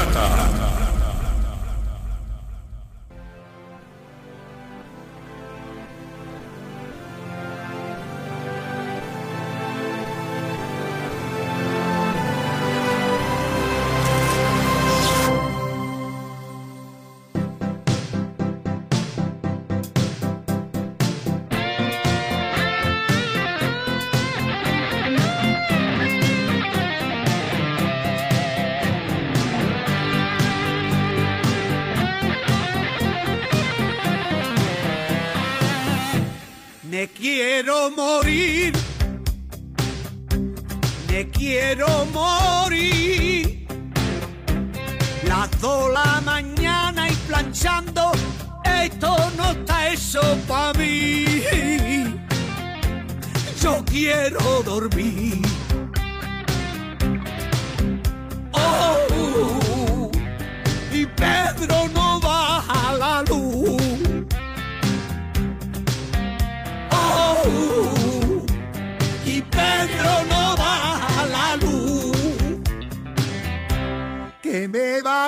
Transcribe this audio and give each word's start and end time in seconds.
Hablando 0.00 0.08
en 0.08 0.12
plata, 0.12 0.32
hablando 0.32 0.59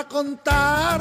contar? 0.04 1.00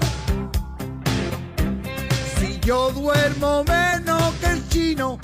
Si 2.40 2.60
yo 2.62 2.92
duermo 2.92 3.64
menos 3.64 4.34
que 4.36 4.48
el 4.48 4.68
chino 4.70 5.20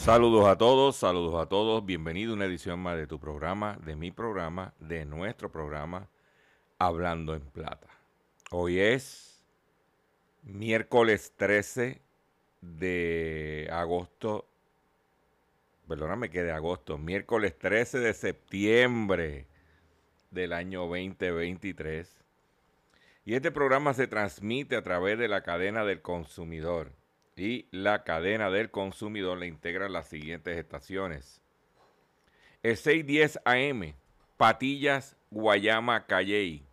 Saludos 0.10 0.48
a 0.48 0.58
todos, 0.58 0.96
saludos 0.96 1.40
a 1.40 1.46
todos. 1.46 1.86
Bienvenido 1.86 2.32
a 2.32 2.36
una 2.36 2.46
edición 2.46 2.80
más 2.80 2.98
de 2.98 3.06
tu 3.06 3.20
programa, 3.20 3.78
de 3.86 3.96
mi 3.96 4.10
programa, 4.10 4.74
de 4.80 5.06
nuestro 5.06 5.52
programa, 5.52 6.10
Hablando 6.80 7.36
en 7.36 7.44
Plata. 7.44 7.90
Hoy 8.50 8.80
es 8.80 9.46
miércoles 10.42 11.32
13 11.38 12.02
de 12.60 13.70
agosto, 13.72 14.50
perdóname 15.88 16.32
que 16.32 16.42
de 16.42 16.54
agosto, 16.54 16.98
miércoles 16.98 17.56
13 17.60 18.00
de 18.00 18.16
septiembre 18.16 19.46
del 20.32 20.54
año 20.54 20.88
2023. 20.88 22.26
Y 23.26 23.36
este 23.36 23.52
programa 23.52 23.94
se 23.94 24.08
transmite 24.08 24.76
a 24.76 24.82
través 24.82 25.20
de 25.20 25.28
la 25.28 25.44
cadena 25.44 25.86
del 25.86 26.02
consumidor. 26.02 26.99
Y 27.40 27.70
la 27.72 28.04
cadena 28.04 28.50
del 28.50 28.70
consumidor 28.70 29.38
le 29.38 29.48
integra 29.48 29.88
las 29.88 30.10
siguientes 30.10 30.58
estaciones. 30.58 31.40
El 32.64 32.76
610 32.76 33.40
AM, 33.46 33.94
Patillas, 34.36 35.16
Guayama, 35.32 36.06
Calley. 36.06 36.66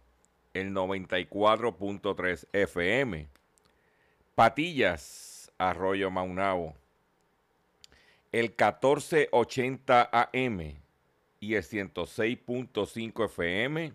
El 0.55 0.73
94.3 0.73 2.49
FM. 2.53 3.29
Patillas, 4.35 5.53
Arroyo 5.57 6.11
Maunabo. 6.11 6.75
El 8.33 8.47
1480 8.47 10.11
AM 10.13 10.61
y 11.39 11.55
el 11.55 11.63
106.5 11.63 13.25
FM. 13.27 13.93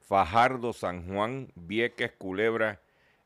Fajardo, 0.00 0.72
San 0.72 1.06
Juan, 1.06 1.52
Vieques, 1.54 2.10
Culebra, 2.10 2.80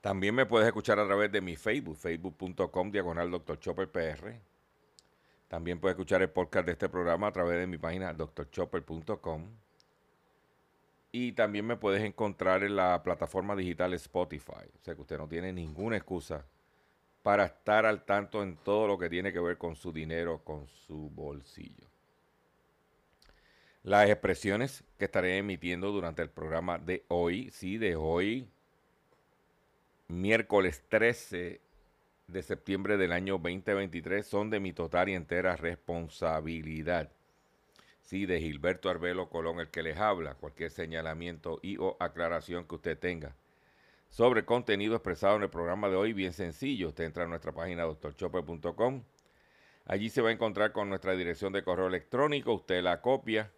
También 0.00 0.34
me 0.34 0.46
puedes 0.46 0.66
escuchar 0.66 0.98
a 0.98 1.06
través 1.06 1.30
de 1.30 1.40
mi 1.40 1.56
Facebook, 1.56 1.96
facebook.com 1.96 2.90
diagonal 2.90 3.30
Dr. 3.30 3.58
Chopper 3.58 3.90
PR. 3.90 4.40
También 5.48 5.78
puedes 5.80 5.94
escuchar 5.94 6.22
el 6.22 6.30
podcast 6.30 6.64
de 6.64 6.72
este 6.72 6.88
programa 6.88 7.26
a 7.26 7.32
través 7.32 7.58
de 7.58 7.66
mi 7.66 7.76
página 7.76 8.14
drchopper.com. 8.14 9.46
Y 11.12 11.32
también 11.32 11.66
me 11.66 11.76
puedes 11.76 12.02
encontrar 12.02 12.62
en 12.62 12.76
la 12.76 13.02
plataforma 13.02 13.56
digital 13.56 13.92
Spotify. 13.94 14.70
O 14.80 14.84
sea 14.84 14.94
que 14.94 15.00
usted 15.00 15.18
no 15.18 15.28
tiene 15.28 15.52
ninguna 15.52 15.96
excusa 15.96 16.46
para 17.22 17.44
estar 17.44 17.84
al 17.84 18.04
tanto 18.04 18.42
en 18.42 18.56
todo 18.56 18.86
lo 18.86 18.96
que 18.96 19.10
tiene 19.10 19.32
que 19.32 19.40
ver 19.40 19.58
con 19.58 19.76
su 19.76 19.92
dinero, 19.92 20.42
con 20.44 20.66
su 20.68 21.10
bolsillo. 21.10 21.88
Las 23.82 24.08
expresiones 24.08 24.84
que 24.98 25.06
estaré 25.06 25.38
emitiendo 25.38 25.90
durante 25.90 26.22
el 26.22 26.30
programa 26.30 26.78
de 26.78 27.04
hoy, 27.08 27.50
sí, 27.50 27.76
de 27.76 27.96
hoy, 27.96 28.48
miércoles 30.10 30.84
13 30.88 31.60
de 32.26 32.42
septiembre 32.42 32.96
del 32.96 33.12
año 33.12 33.38
2023, 33.38 34.26
son 34.26 34.50
de 34.50 34.60
mi 34.60 34.72
total 34.72 35.08
y 35.08 35.14
entera 35.14 35.56
responsabilidad. 35.56 37.10
Sí, 38.02 38.26
de 38.26 38.40
Gilberto 38.40 38.90
Arbelo 38.90 39.28
Colón, 39.28 39.60
el 39.60 39.68
que 39.68 39.82
les 39.82 39.98
habla, 39.98 40.34
cualquier 40.34 40.70
señalamiento 40.70 41.60
y 41.62 41.76
o 41.78 41.96
aclaración 42.00 42.64
que 42.66 42.74
usted 42.74 42.98
tenga 42.98 43.34
sobre 44.10 44.44
contenido 44.44 44.96
expresado 44.96 45.36
en 45.36 45.42
el 45.42 45.50
programa 45.50 45.88
de 45.88 45.96
hoy, 45.96 46.12
bien 46.12 46.32
sencillo. 46.32 46.88
Usted 46.88 47.04
entra 47.04 47.24
a 47.24 47.28
nuestra 47.28 47.52
página 47.52 47.84
doctorchopper.com. 47.84 49.04
Allí 49.86 50.10
se 50.10 50.20
va 50.20 50.28
a 50.28 50.32
encontrar 50.32 50.72
con 50.72 50.88
nuestra 50.88 51.14
dirección 51.14 51.52
de 51.52 51.62
correo 51.62 51.86
electrónico. 51.86 52.52
Usted 52.52 52.82
la 52.82 53.00
copia 53.00 53.50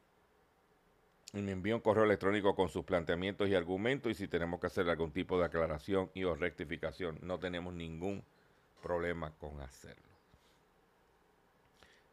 y 1.35 1.41
me 1.41 1.53
envía 1.53 1.75
un 1.75 1.81
correo 1.81 2.05
electrónico 2.05 2.55
con 2.55 2.69
sus 2.69 2.85
planteamientos 2.85 3.49
y 3.49 3.55
argumentos. 3.55 4.13
Y 4.13 4.15
si 4.15 4.29
tenemos 4.29 4.61
que 4.61 4.67
hacer 4.67 4.89
algún 4.89 5.13
tipo 5.13 5.39
de 5.39 5.47
aclaración 5.47 6.11
y 6.15 6.25
o 6.25 6.35
rectificación, 6.35 7.19
no 7.23 7.39
tenemos 7.39 7.73
ningún 7.73 8.23
problema 8.83 9.33
con 9.39 9.61
hacerlo. 9.61 10.13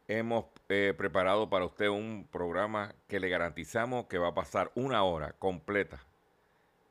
Hemos 0.07 0.45
eh, 0.69 0.94
preparado 0.98 1.50
para 1.50 1.66
usted 1.66 1.88
un 1.89 2.27
programa 2.31 2.95
que 3.07 3.19
le 3.19 3.30
garantizamos 3.30 4.06
que 4.06 4.18
va 4.18 4.30
a 4.30 4.33
pasar 4.33 4.71
una 4.74 5.04
hora 5.04 5.33
completa 5.33 6.00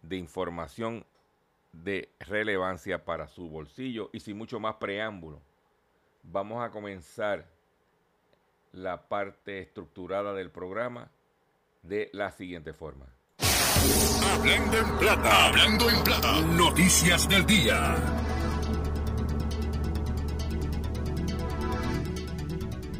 de 0.02 0.16
información 0.16 1.04
de 1.72 2.10
relevancia 2.20 3.04
para 3.04 3.26
su 3.26 3.48
bolsillo 3.48 4.10
y 4.12 4.20
sin 4.20 4.36
mucho 4.36 4.60
más 4.60 4.76
preámbulo. 4.76 5.40
Vamos 6.22 6.62
a 6.62 6.70
comenzar 6.70 7.46
la 8.72 9.08
parte 9.08 9.60
estructurada 9.60 10.34
del 10.34 10.50
programa 10.50 11.10
de 11.82 12.10
la 12.12 12.30
siguiente 12.30 12.72
forma. 12.72 13.06
Hablando 14.32 14.78
en 14.78 14.98
plata, 14.98 15.46
hablando 15.46 15.90
en 15.90 16.04
plata, 16.04 16.40
noticias 16.40 17.28
del 17.28 17.46
día. 17.46 17.96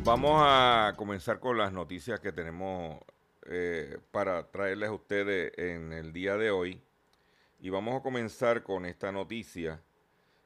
Vamos 0.05 0.43
a 0.43 0.95
comenzar 0.97 1.39
con 1.39 1.59
las 1.59 1.73
noticias 1.73 2.19
que 2.21 2.33
tenemos 2.33 2.99
eh, 3.47 3.99
para 4.11 4.51
traerles 4.51 4.89
a 4.89 4.93
ustedes 4.93 5.53
en 5.59 5.93
el 5.93 6.13
día 6.13 6.37
de 6.37 6.51
hoy. 6.51 6.81
Y 7.61 7.71
vamos 7.71 7.95
a 7.95 8.03
comenzar 8.03 8.63
con 8.63 8.87
esta 8.87 9.13
noticia 9.13 9.83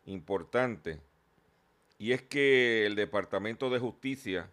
importante. 0.07 1.01
Y 1.99 2.13
es 2.13 2.23
que 2.23 2.87
el 2.87 2.97
Departamento 2.97 3.71
de 3.71 3.79
Justicia 3.79 4.51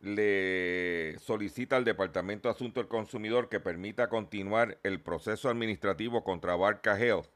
le 0.00 1.18
solicita 1.18 1.76
al 1.76 1.84
Departamento 1.84 2.48
de 2.48 2.54
Asuntos 2.54 2.82
del 2.82 2.88
Consumidor 2.88 3.48
que 3.48 3.60
permita 3.60 4.08
continuar 4.08 4.78
el 4.82 5.00
proceso 5.00 5.48
administrativo 5.48 6.22
contra 6.22 6.56
Barca 6.56 6.98
Health. 6.98 7.28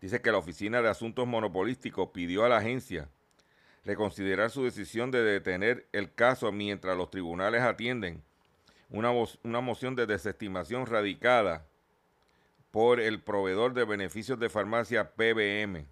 Dice 0.00 0.20
que 0.20 0.32
la 0.32 0.38
Oficina 0.38 0.82
de 0.82 0.90
Asuntos 0.90 1.26
Monopolísticos 1.26 2.10
pidió 2.10 2.44
a 2.44 2.48
la 2.48 2.58
agencia 2.58 3.08
reconsiderar 3.84 4.50
su 4.50 4.64
decisión 4.64 5.10
de 5.10 5.22
detener 5.22 5.86
el 5.92 6.12
caso 6.12 6.52
mientras 6.52 6.96
los 6.96 7.10
tribunales 7.10 7.62
atienden 7.62 8.22
una, 8.90 9.10
una 9.42 9.60
moción 9.60 9.96
de 9.96 10.06
desestimación 10.06 10.86
radicada 10.86 11.66
por 12.70 13.00
el 13.00 13.22
proveedor 13.22 13.72
de 13.72 13.84
beneficios 13.84 14.38
de 14.38 14.50
farmacia 14.50 15.12
PBM. 15.12 15.86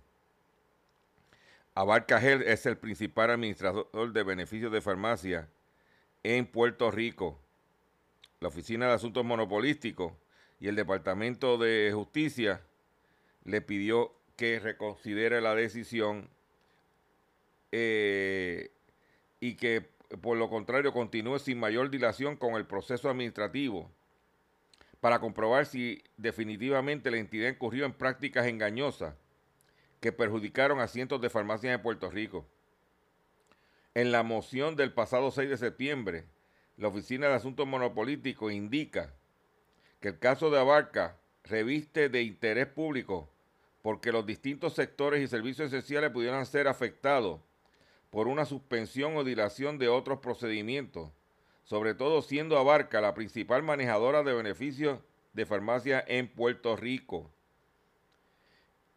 Abarca 1.74 2.20
Health 2.20 2.42
es 2.46 2.66
el 2.66 2.76
principal 2.76 3.30
administrador 3.30 4.12
de 4.12 4.22
beneficios 4.22 4.70
de 4.72 4.82
farmacia 4.82 5.48
en 6.22 6.46
Puerto 6.46 6.90
Rico. 6.90 7.40
La 8.40 8.48
Oficina 8.48 8.86
de 8.86 8.94
Asuntos 8.94 9.24
Monopolísticos 9.24 10.12
y 10.60 10.68
el 10.68 10.76
Departamento 10.76 11.58
de 11.58 11.90
Justicia 11.94 12.62
le 13.44 13.60
pidió 13.60 14.12
que 14.36 14.58
reconsidere 14.58 15.40
la 15.40 15.54
decisión 15.54 16.28
eh, 17.70 18.70
y 19.40 19.54
que 19.54 19.88
por 20.20 20.36
lo 20.36 20.48
contrario 20.48 20.92
continúe 20.92 21.38
sin 21.38 21.58
mayor 21.58 21.90
dilación 21.90 22.36
con 22.36 22.54
el 22.54 22.66
proceso 22.66 23.08
administrativo 23.08 23.90
para 25.00 25.18
comprobar 25.18 25.66
si 25.66 26.02
definitivamente 26.16 27.10
la 27.10 27.18
entidad 27.18 27.48
incurrió 27.48 27.84
en 27.84 27.92
prácticas 27.92 28.46
engañosas 28.46 29.14
que 30.00 30.12
perjudicaron 30.12 30.80
a 30.80 30.86
cientos 30.86 31.20
de 31.20 31.30
farmacias 31.30 31.74
en 31.74 31.82
Puerto 31.82 32.10
Rico. 32.10 32.46
En 33.94 34.10
la 34.10 34.22
moción 34.22 34.74
del 34.74 34.94
pasado 34.94 35.30
6 35.30 35.50
de 35.50 35.56
septiembre, 35.58 36.24
la 36.78 36.88
Oficina 36.88 37.28
de 37.28 37.34
Asuntos 37.34 37.66
Monopolíticos 37.66 38.50
indica 38.50 39.12
que 40.00 40.08
el 40.08 40.18
caso 40.18 40.50
de 40.50 40.58
Abarca 40.58 41.18
reviste 41.44 42.08
de 42.08 42.22
interés 42.22 42.68
público 42.68 43.28
porque 43.82 44.10
los 44.10 44.24
distintos 44.24 44.72
sectores 44.72 45.20
y 45.20 45.28
servicios 45.28 45.68
esenciales 45.68 46.10
pudieran 46.10 46.46
ser 46.46 46.68
afectados 46.68 47.42
por 48.08 48.28
una 48.28 48.46
suspensión 48.46 49.14
o 49.18 49.24
dilación 49.24 49.78
de 49.78 49.88
otros 49.88 50.20
procedimientos, 50.20 51.10
sobre 51.64 51.94
todo 51.94 52.22
siendo 52.22 52.56
Abarca 52.56 53.02
la 53.02 53.12
principal 53.12 53.62
manejadora 53.62 54.22
de 54.22 54.32
beneficios 54.32 55.00
de 55.34 55.44
farmacia 55.44 56.02
en 56.06 56.28
Puerto 56.28 56.76
Rico. 56.76 57.30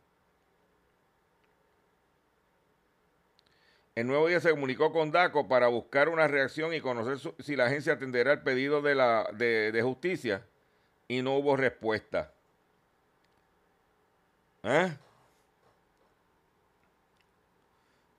El 3.95 4.07
nuevo 4.07 4.27
día 4.27 4.41
se 4.41 4.49
comunicó 4.49 4.91
con 4.91 5.09
DACO 5.09 5.47
para 5.47 5.69
buscar 5.69 6.09
una 6.09 6.27
reacción 6.27 6.73
y 6.73 6.81
conocer 6.81 7.17
si 7.39 7.55
la 7.55 7.67
agencia 7.67 7.93
atenderá 7.93 8.33
el 8.33 8.41
pedido 8.41 8.81
de, 8.81 8.93
la, 8.93 9.29
de, 9.31 9.79
justicia 9.81 10.45
y 11.07 11.21
no 11.21 11.37
hubo 11.37 11.55
respuesta. 11.55 12.33
¿Eh? 14.63 14.93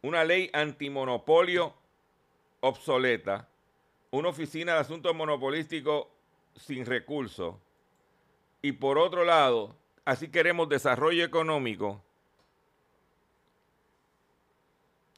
Una 0.00 0.25
ley 0.25 0.49
antimonopolio 0.55 1.75
obsoleta, 2.61 3.47
una 4.11 4.30
oficina 4.30 4.73
de 4.75 4.78
asuntos 4.78 5.14
monopolísticos 5.14 6.06
sin 6.54 6.87
recursos 6.87 7.54
y 8.62 8.73
por 8.73 8.97
otro 8.97 9.25
lado, 9.25 9.76
así 10.06 10.28
queremos 10.28 10.71
desarrollo 10.71 11.23
económico 11.23 12.02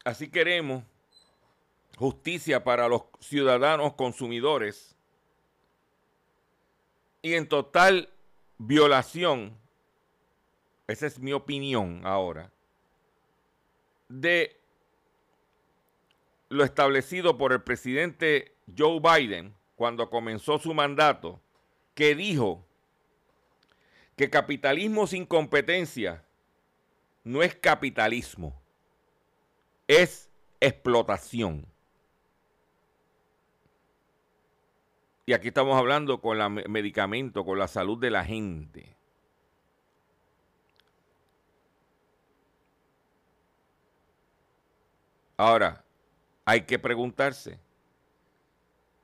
Así 0.08 0.30
queremos 0.30 0.84
justicia 1.98 2.64
para 2.64 2.88
los 2.88 3.02
ciudadanos 3.20 3.92
consumidores 3.92 4.96
y 7.20 7.34
en 7.34 7.46
total 7.46 8.08
violación, 8.56 9.54
esa 10.86 11.06
es 11.06 11.18
mi 11.18 11.34
opinión 11.34 12.00
ahora, 12.06 12.50
de 14.08 14.58
lo 16.48 16.64
establecido 16.64 17.36
por 17.36 17.52
el 17.52 17.60
presidente 17.62 18.56
Joe 18.78 19.00
Biden 19.00 19.54
cuando 19.76 20.08
comenzó 20.08 20.58
su 20.58 20.72
mandato, 20.72 21.38
que 21.94 22.14
dijo 22.14 22.64
que 24.16 24.30
capitalismo 24.30 25.06
sin 25.06 25.26
competencia 25.26 26.24
no 27.24 27.42
es 27.42 27.54
capitalismo 27.54 28.58
es 29.88 30.30
explotación. 30.60 31.66
Y 35.26 35.32
aquí 35.32 35.48
estamos 35.48 35.76
hablando 35.76 36.20
con 36.20 36.40
el 36.40 36.68
medicamento, 36.68 37.44
con 37.44 37.58
la 37.58 37.68
salud 37.68 37.98
de 37.98 38.10
la 38.10 38.24
gente. 38.24 38.96
Ahora, 45.36 45.84
hay 46.44 46.62
que 46.62 46.78
preguntarse 46.78 47.58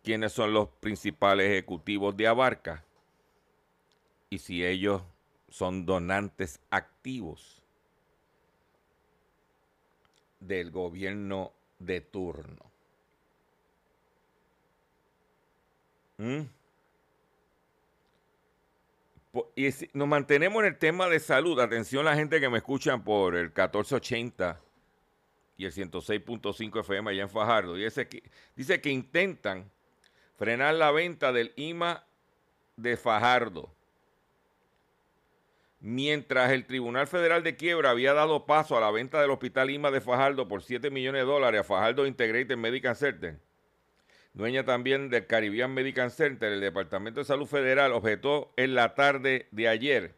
quiénes 0.02 0.32
son 0.32 0.52
los 0.52 0.68
principales 0.68 1.50
ejecutivos 1.50 2.16
de 2.16 2.26
Abarca 2.26 2.84
y 4.30 4.38
si 4.38 4.64
ellos 4.64 5.02
son 5.48 5.86
donantes 5.86 6.60
activos 6.70 7.63
del 10.46 10.70
gobierno 10.70 11.52
de 11.78 12.00
turno. 12.00 12.70
¿Mm? 16.18 16.42
Y 19.56 19.72
si 19.72 19.90
nos 19.94 20.06
mantenemos 20.06 20.60
en 20.60 20.68
el 20.68 20.78
tema 20.78 21.08
de 21.08 21.18
salud. 21.18 21.58
Atención 21.58 22.04
la 22.04 22.14
gente 22.14 22.40
que 22.40 22.48
me 22.48 22.58
escuchan 22.58 23.02
por 23.02 23.34
el 23.34 23.46
1480 23.46 24.60
y 25.56 25.64
el 25.64 25.72
106.5 25.72 26.80
FM 26.80 27.10
allá 27.10 27.22
en 27.22 27.28
Fajardo. 27.30 27.74
Dice 27.74 28.80
que 28.80 28.90
intentan 28.90 29.70
frenar 30.36 30.74
la 30.74 30.90
venta 30.92 31.32
del 31.32 31.52
IMA 31.56 32.04
de 32.76 32.96
Fajardo. 32.96 33.72
Mientras 35.86 36.50
el 36.50 36.64
Tribunal 36.64 37.06
Federal 37.06 37.42
de 37.42 37.56
Quiebra 37.56 37.90
había 37.90 38.14
dado 38.14 38.46
paso 38.46 38.74
a 38.74 38.80
la 38.80 38.90
venta 38.90 39.20
del 39.20 39.30
Hospital 39.30 39.68
IMA 39.68 39.90
de 39.90 40.00
Fajardo 40.00 40.48
por 40.48 40.62
7 40.62 40.88
millones 40.88 41.20
de 41.20 41.26
dólares 41.26 41.60
a 41.60 41.64
Fajardo 41.64 42.06
Integrated 42.06 42.56
Medical 42.56 42.96
Center, 42.96 43.38
dueña 44.32 44.64
también 44.64 45.10
del 45.10 45.26
Caribbean 45.26 45.74
Medical 45.74 46.10
Center, 46.10 46.50
el 46.50 46.62
Departamento 46.62 47.20
de 47.20 47.26
Salud 47.26 47.44
Federal 47.44 47.92
objetó 47.92 48.50
en 48.56 48.74
la 48.74 48.94
tarde 48.94 49.46
de 49.50 49.68
ayer 49.68 50.14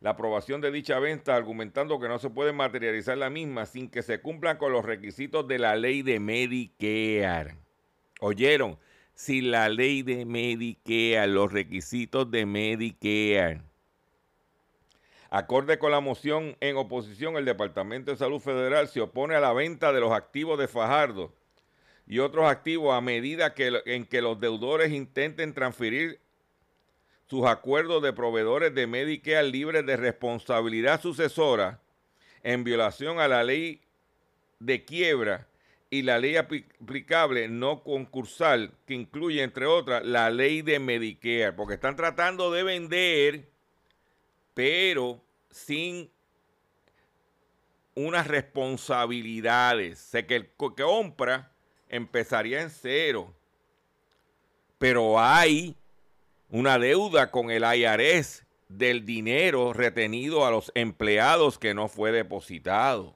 la 0.00 0.10
aprobación 0.10 0.60
de 0.60 0.72
dicha 0.72 0.98
venta, 0.98 1.36
argumentando 1.36 2.00
que 2.00 2.08
no 2.08 2.18
se 2.18 2.30
puede 2.30 2.52
materializar 2.52 3.16
la 3.16 3.30
misma 3.30 3.66
sin 3.66 3.88
que 3.88 4.02
se 4.02 4.20
cumplan 4.20 4.56
con 4.56 4.72
los 4.72 4.84
requisitos 4.84 5.46
de 5.46 5.60
la 5.60 5.76
ley 5.76 6.02
de 6.02 6.18
Medicare. 6.18 7.54
¿Oyeron? 8.18 8.80
Si 9.14 9.42
la 9.42 9.68
ley 9.68 10.02
de 10.02 10.24
Medicare, 10.24 11.28
los 11.28 11.52
requisitos 11.52 12.28
de 12.32 12.46
Medicare. 12.46 13.71
Acorde 15.34 15.78
con 15.78 15.92
la 15.92 16.00
moción 16.00 16.58
en 16.60 16.76
oposición, 16.76 17.38
el 17.38 17.46
Departamento 17.46 18.10
de 18.10 18.18
Salud 18.18 18.38
Federal 18.38 18.86
se 18.88 19.00
opone 19.00 19.34
a 19.34 19.40
la 19.40 19.54
venta 19.54 19.90
de 19.90 19.98
los 19.98 20.12
activos 20.12 20.58
de 20.58 20.68
Fajardo 20.68 21.32
y 22.06 22.18
otros 22.18 22.44
activos 22.50 22.94
a 22.94 23.00
medida 23.00 23.54
que, 23.54 23.80
en 23.86 24.04
que 24.04 24.20
los 24.20 24.38
deudores 24.40 24.92
intenten 24.92 25.54
transferir 25.54 26.20
sus 27.30 27.46
acuerdos 27.46 28.02
de 28.02 28.12
proveedores 28.12 28.74
de 28.74 28.86
Medicare 28.86 29.48
libres 29.48 29.86
de 29.86 29.96
responsabilidad 29.96 31.00
sucesora 31.00 31.80
en 32.42 32.62
violación 32.62 33.18
a 33.18 33.26
la 33.26 33.42
ley 33.42 33.80
de 34.58 34.84
quiebra 34.84 35.48
y 35.88 36.02
la 36.02 36.18
ley 36.18 36.36
aplicable 36.36 37.48
no 37.48 37.82
concursal, 37.82 38.74
que 38.84 38.92
incluye, 38.92 39.42
entre 39.42 39.64
otras, 39.64 40.04
la 40.04 40.28
ley 40.28 40.60
de 40.60 40.78
Medicare, 40.78 41.54
porque 41.54 41.74
están 41.74 41.96
tratando 41.96 42.52
de 42.52 42.64
vender, 42.64 43.48
pero 44.52 45.21
sin 45.52 46.10
unas 47.94 48.26
responsabilidades. 48.26 49.98
Sé 49.98 50.26
que 50.26 50.36
el 50.36 50.46
que 50.48 50.82
compra 50.82 51.52
empezaría 51.88 52.62
en 52.62 52.70
cero, 52.70 53.32
pero 54.78 55.20
hay 55.20 55.76
una 56.50 56.78
deuda 56.78 57.30
con 57.30 57.50
el 57.50 57.62
IRS 57.62 58.44
del 58.68 59.04
dinero 59.04 59.72
retenido 59.72 60.46
a 60.46 60.50
los 60.50 60.72
empleados 60.74 61.58
que 61.58 61.74
no 61.74 61.88
fue 61.88 62.12
depositado. 62.12 63.14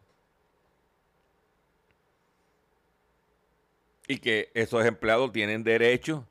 Y 4.09 4.19
que 4.19 4.51
esos 4.55 4.85
empleados 4.85 5.33
tienen 5.33 5.65
derecho, 5.65 6.27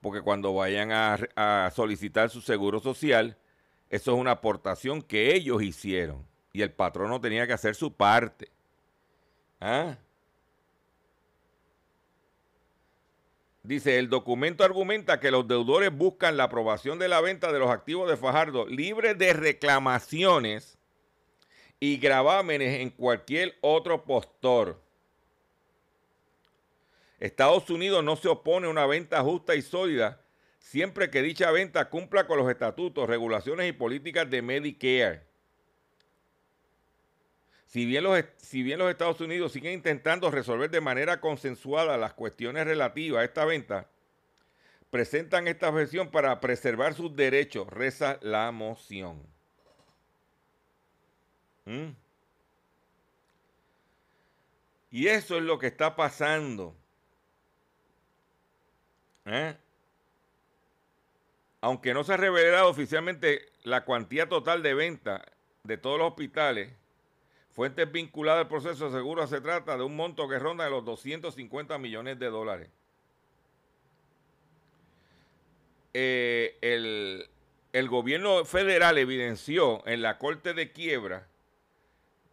porque 0.00 0.20
cuando 0.20 0.52
vayan 0.54 0.90
a, 0.92 1.70
solicitar 1.74 2.28
su 2.28 2.40
seguro 2.40 2.80
social, 2.80 3.36
eso 3.94 4.12
es 4.12 4.18
una 4.18 4.32
aportación 4.32 5.02
que 5.02 5.36
ellos 5.36 5.62
hicieron. 5.62 6.26
Y 6.52 6.62
el 6.62 6.72
patrono 6.72 7.20
tenía 7.20 7.46
que 7.46 7.52
hacer 7.52 7.76
su 7.76 7.92
parte. 7.92 8.50
¿Ah? 9.60 9.96
Dice, 13.62 14.00
el 14.00 14.08
documento 14.08 14.64
argumenta 14.64 15.20
que 15.20 15.30
los 15.30 15.46
deudores 15.46 15.96
buscan 15.96 16.36
la 16.36 16.42
aprobación 16.42 16.98
de 16.98 17.06
la 17.06 17.20
venta 17.20 17.52
de 17.52 17.60
los 17.60 17.70
activos 17.70 18.10
de 18.10 18.16
Fajardo 18.16 18.66
libres 18.66 19.16
de 19.16 19.32
reclamaciones 19.32 20.76
y 21.78 21.98
gravámenes 21.98 22.80
en 22.80 22.90
cualquier 22.90 23.56
otro 23.60 24.02
postor. 24.02 24.82
Estados 27.20 27.70
Unidos 27.70 28.02
no 28.02 28.16
se 28.16 28.26
opone 28.26 28.66
a 28.66 28.70
una 28.70 28.86
venta 28.86 29.22
justa 29.22 29.54
y 29.54 29.62
sólida 29.62 30.23
siempre 30.64 31.10
que 31.10 31.20
dicha 31.20 31.50
venta 31.50 31.90
cumpla 31.90 32.26
con 32.26 32.38
los 32.38 32.50
estatutos, 32.50 33.06
regulaciones 33.06 33.68
y 33.68 33.72
políticas 33.72 34.28
de 34.30 34.40
Medicare. 34.40 35.22
Si 37.66 37.84
bien, 37.84 38.02
los, 38.02 38.24
si 38.38 38.62
bien 38.62 38.78
los 38.78 38.90
Estados 38.90 39.20
Unidos 39.20 39.52
siguen 39.52 39.74
intentando 39.74 40.30
resolver 40.30 40.70
de 40.70 40.80
manera 40.80 41.20
consensuada 41.20 41.98
las 41.98 42.14
cuestiones 42.14 42.64
relativas 42.64 43.20
a 43.20 43.24
esta 43.24 43.44
venta, 43.44 43.88
presentan 44.90 45.48
esta 45.48 45.70
versión 45.70 46.10
para 46.10 46.40
preservar 46.40 46.94
sus 46.94 47.14
derechos, 47.14 47.68
reza 47.68 48.18
la 48.22 48.50
moción. 48.50 49.22
¿Mm? 51.66 51.90
Y 54.90 55.08
eso 55.08 55.36
es 55.36 55.42
lo 55.42 55.58
que 55.58 55.66
está 55.66 55.94
pasando. 55.94 56.74
¿Eh? 59.26 59.56
Aunque 61.64 61.94
no 61.94 62.04
se 62.04 62.12
ha 62.12 62.18
revelado 62.18 62.68
oficialmente 62.68 63.46
la 63.62 63.86
cuantía 63.86 64.28
total 64.28 64.62
de 64.62 64.74
venta 64.74 65.24
de 65.62 65.78
todos 65.78 65.98
los 65.98 66.08
hospitales, 66.08 66.70
Fuentes 67.52 67.90
vinculadas 67.90 68.42
al 68.42 68.48
proceso 68.48 68.90
seguro 68.90 69.26
se 69.26 69.40
trata 69.40 69.76
de 69.78 69.82
un 69.82 69.96
monto 69.96 70.28
que 70.28 70.38
ronda 70.38 70.64
de 70.64 70.70
los 70.70 70.84
250 70.84 71.78
millones 71.78 72.18
de 72.18 72.26
dólares. 72.26 72.68
Eh, 75.94 76.58
el, 76.60 77.30
el 77.72 77.88
gobierno 77.88 78.44
federal 78.44 78.98
evidenció 78.98 79.86
en 79.86 80.02
la 80.02 80.18
corte 80.18 80.52
de 80.52 80.70
quiebra 80.70 81.28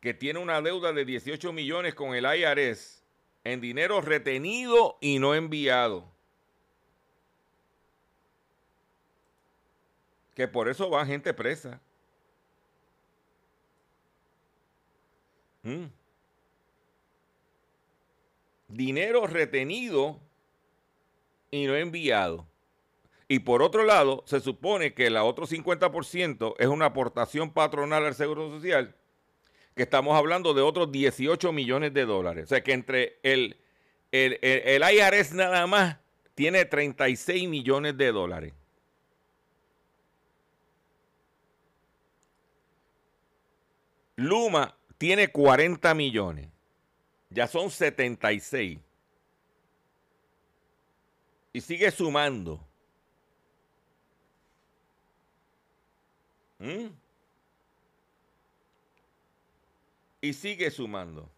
que 0.02 0.14
tiene 0.14 0.40
una 0.40 0.62
deuda 0.62 0.92
de 0.92 1.06
18 1.06 1.54
millones 1.54 1.96
con 1.96 2.16
el 2.16 2.26
IRS 2.26 3.02
en 3.46 3.62
dinero 3.62 4.02
retenido 4.02 4.98
y 5.00 5.20
no 5.20 5.36
enviado. 5.36 6.12
Que 10.42 10.48
por 10.48 10.68
eso 10.68 10.90
va 10.90 11.06
gente 11.06 11.36
presa. 11.36 11.80
Mm. 15.62 15.86
Dinero 18.68 19.28
retenido 19.28 20.20
y 21.52 21.68
no 21.68 21.76
enviado. 21.76 22.48
Y 23.28 23.38
por 23.38 23.62
otro 23.62 23.84
lado, 23.84 24.24
se 24.26 24.40
supone 24.40 24.96
que 24.96 25.06
el 25.06 25.18
otro 25.18 25.46
50% 25.46 26.56
es 26.58 26.68
una 26.68 26.86
aportación 26.86 27.54
patronal 27.54 28.04
al 28.04 28.16
Seguro 28.16 28.50
Social, 28.50 28.96
que 29.76 29.84
estamos 29.84 30.18
hablando 30.18 30.56
de 30.56 30.64
otros 30.64 30.92
18 30.92 31.52
millones 31.52 31.94
de 31.94 32.06
dólares. 32.06 32.46
O 32.46 32.48
sea 32.48 32.64
que 32.64 32.74
entre 32.74 33.20
el, 33.22 33.58
el, 34.12 34.40
el, 34.42 34.82
el 34.82 34.82
IRS 34.92 35.36
nada 35.36 35.68
más 35.68 35.98
tiene 36.34 36.66
36 36.66 37.48
millones 37.48 37.96
de 37.96 38.12
dólares. 38.12 38.54
Luma 44.16 44.76
tiene 44.98 45.28
40 45.30 45.94
millones. 45.94 46.48
Ya 47.30 47.48
son 47.48 47.72
76. 47.72 48.80
Y 51.54 51.62
sigue 51.62 51.90
sumando. 51.92 52.66
¿Mm? 56.60 56.88
Y 60.22 60.34
sigue 60.34 60.70
sumando. 60.70 61.30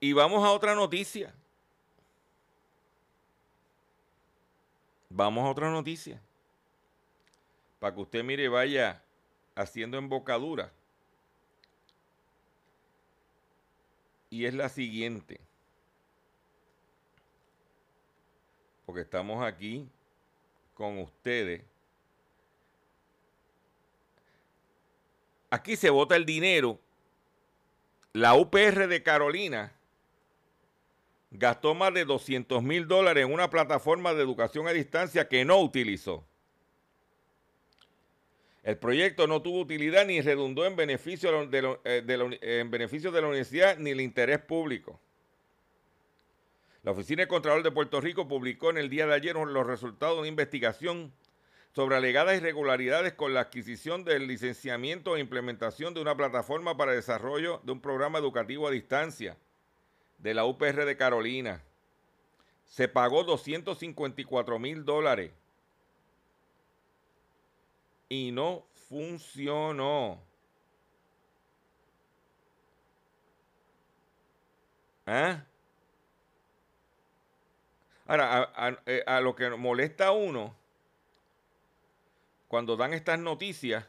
Y 0.00 0.12
vamos 0.12 0.44
a 0.44 0.50
otra 0.50 0.74
noticia. 0.74 1.32
Vamos 5.08 5.44
a 5.44 5.50
otra 5.50 5.70
noticia. 5.70 6.20
Para 7.78 7.94
que 7.94 8.00
usted 8.00 8.24
mire, 8.24 8.48
vaya 8.48 9.02
haciendo 9.56 9.98
embocadura. 9.98 10.72
y 14.30 14.44
es 14.44 14.54
la 14.54 14.68
siguiente. 14.68 15.40
Porque 18.84 19.00
estamos 19.00 19.44
aquí 19.44 19.88
con 20.74 20.98
ustedes. 20.98 21.62
Aquí 25.50 25.76
se 25.76 25.90
vota 25.90 26.16
el 26.16 26.26
dinero. 26.26 26.78
La 28.12 28.34
UPR 28.34 28.88
de 28.88 29.02
Carolina 29.02 29.72
gastó 31.30 31.74
más 31.74 31.92
de 31.94 32.04
200 32.04 32.62
mil 32.62 32.86
dólares 32.86 33.24
en 33.24 33.32
una 33.32 33.50
plataforma 33.50 34.14
de 34.14 34.22
educación 34.22 34.68
a 34.68 34.72
distancia 34.72 35.28
que 35.28 35.44
no 35.44 35.60
utilizó. 35.60 36.26
El 38.66 38.78
proyecto 38.78 39.28
no 39.28 39.42
tuvo 39.42 39.60
utilidad 39.60 40.04
ni 40.06 40.20
redundó 40.20 40.66
en 40.66 40.74
beneficio 40.74 41.30
de, 41.46 41.62
la 41.62 43.28
universidad 43.28 43.78
ni 43.78 43.90
el 43.90 44.00
interés 44.00 44.40
público. 44.40 44.98
La 46.82 46.90
Oficina 46.90 47.22
de 47.22 47.28
Contralor 47.28 47.62
de 47.62 47.70
Puerto 47.70 48.00
Rico 48.00 48.26
publicó 48.26 48.70
en 48.70 48.78
el 48.78 48.90
día 48.90 49.06
de 49.06 49.14
ayer 49.14 49.36
los 49.36 49.64
resultados 49.64 50.16
de 50.16 50.20
una 50.22 50.28
investigación 50.28 51.12
sobre 51.76 51.94
alegadas 51.94 52.38
irregularidades 52.38 53.12
con 53.12 53.34
la 53.34 53.42
adquisición 53.42 54.02
del 54.02 54.26
licenciamiento 54.26 55.14
e 55.14 55.20
implementación 55.20 55.94
de 55.94 56.00
una 56.00 56.16
plataforma 56.16 56.76
para 56.76 56.90
desarrollo 56.90 57.60
de 57.62 57.70
un 57.70 57.80
programa 57.80 58.18
educativo 58.18 58.66
a 58.66 58.72
distancia 58.72 59.36
de 60.18 60.34
la 60.34 60.44
UPR 60.44 60.84
de 60.84 60.96
Carolina. 60.96 61.62
Se 62.64 62.88
pagó 62.88 63.22
254 63.22 64.58
mil 64.58 64.84
dólares 64.84 65.30
y 68.08 68.30
no 68.32 68.64
funcionó. 68.88 70.20
¿Ah? 75.06 75.44
Ahora, 78.06 78.80
eh, 78.86 79.02
a, 79.06 79.20
lo 79.20 79.34
que 79.34 79.50
molesta 79.50 80.12
uno 80.12 80.54
cuando 82.48 82.76
dan 82.76 82.94
estas 82.94 83.18
noticias 83.18 83.84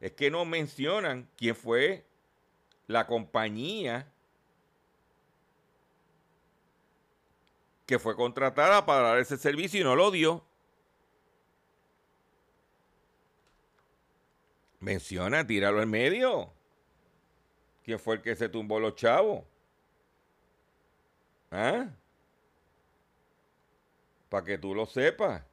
es 0.00 0.12
que 0.12 0.30
no 0.30 0.44
mencionan 0.44 1.28
quién 1.36 1.54
fue 1.54 2.04
la 2.88 3.06
compañía 3.06 4.08
que 7.86 7.98
fue 7.98 8.16
contratada 8.16 8.84
para 8.84 9.02
dar 9.02 9.18
ese 9.18 9.36
servicio 9.36 9.80
y 9.80 9.84
no 9.84 9.94
lo 9.94 10.10
dio. 10.10 10.44
Menciona, 14.82 15.46
tíralo 15.46 15.80
en 15.80 15.88
medio. 15.88 16.52
¿Quién 17.84 18.00
fue 18.00 18.16
el 18.16 18.20
que 18.20 18.34
se 18.34 18.48
tumbó 18.48 18.80
los 18.80 18.96
chavos? 18.96 19.44
¿Ah? 21.52 21.86
Para 24.28 24.44
que 24.44 24.58
tú 24.58 24.74
lo 24.74 24.84
sepas. 24.86 25.44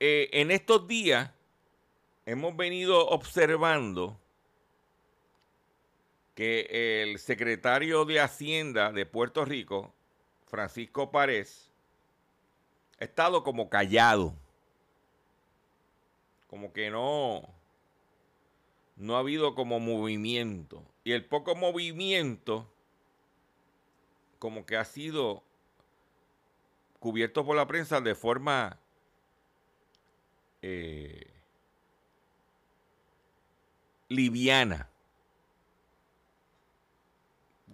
Eh, 0.00 0.30
en 0.32 0.50
estos 0.50 0.88
días 0.88 1.30
hemos 2.24 2.56
venido 2.56 3.06
observando 3.08 4.18
que 6.34 7.02
el 7.02 7.18
secretario 7.18 8.06
de 8.06 8.18
Hacienda 8.18 8.90
de 8.92 9.04
Puerto 9.04 9.44
Rico, 9.44 9.92
Francisco 10.46 11.10
Párez, 11.10 11.70
ha 12.98 13.04
estado 13.04 13.44
como 13.44 13.68
callado. 13.68 14.41
Como 16.52 16.70
que 16.74 16.90
no, 16.90 17.48
no 18.96 19.16
ha 19.16 19.20
habido 19.20 19.54
como 19.54 19.80
movimiento. 19.80 20.84
Y 21.02 21.12
el 21.12 21.24
poco 21.24 21.54
movimiento, 21.54 22.70
como 24.38 24.66
que 24.66 24.76
ha 24.76 24.84
sido 24.84 25.42
cubierto 27.00 27.46
por 27.46 27.56
la 27.56 27.66
prensa 27.66 28.02
de 28.02 28.14
forma 28.14 28.78
eh, 30.60 31.32
liviana. 34.10 34.90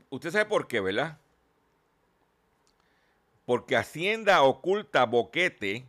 Usted 0.09 0.31
sabe 0.31 0.45
por 0.45 0.69
qué, 0.69 0.79
¿verdad? 0.79 1.19
Porque 3.45 3.77
Hacienda 3.77 4.41
oculta 4.45 5.05
boquete 5.05 5.85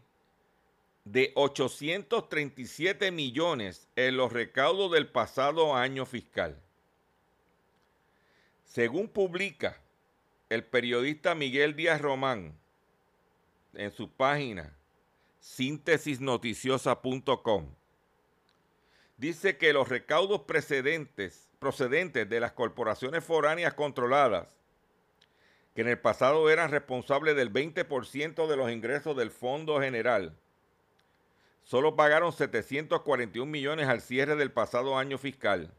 de 1.11 1.31
837 1.33 3.11
millones 3.11 3.89
en 3.95 4.15
los 4.15 4.31
recaudos 4.31 4.91
del 4.91 5.07
pasado 5.07 5.75
año 5.75 6.05
fiscal. 6.05 6.61
Según 8.63 9.07
publica 9.07 9.81
el 10.49 10.63
periodista 10.63 11.33
Miguel 11.33 11.75
Díaz 11.75 11.99
Román 11.99 12.55
en 13.73 13.89
su 13.89 14.11
página 14.11 14.77
síntesisnoticiosa.com, 15.39 17.73
dice 19.17 19.57
que 19.57 19.73
los 19.73 19.89
recaudos 19.89 20.41
precedentes 20.41 21.49
procedentes 21.57 22.29
de 22.29 22.39
las 22.39 22.51
corporaciones 22.51 23.23
foráneas 23.23 23.73
controladas, 23.73 24.59
que 25.73 25.81
en 25.81 25.87
el 25.87 25.97
pasado 25.97 26.51
eran 26.51 26.69
responsables 26.69 27.35
del 27.35 27.51
20% 27.51 28.47
de 28.47 28.55
los 28.55 28.71
ingresos 28.71 29.17
del 29.17 29.31
Fondo 29.31 29.81
General, 29.81 30.37
solo 31.69 31.95
pagaron 31.95 32.33
741 32.33 33.45
millones 33.45 33.87
al 33.87 34.01
cierre 34.01 34.35
del 34.35 34.51
pasado 34.51 34.97
año 34.97 35.19
fiscal, 35.19 35.71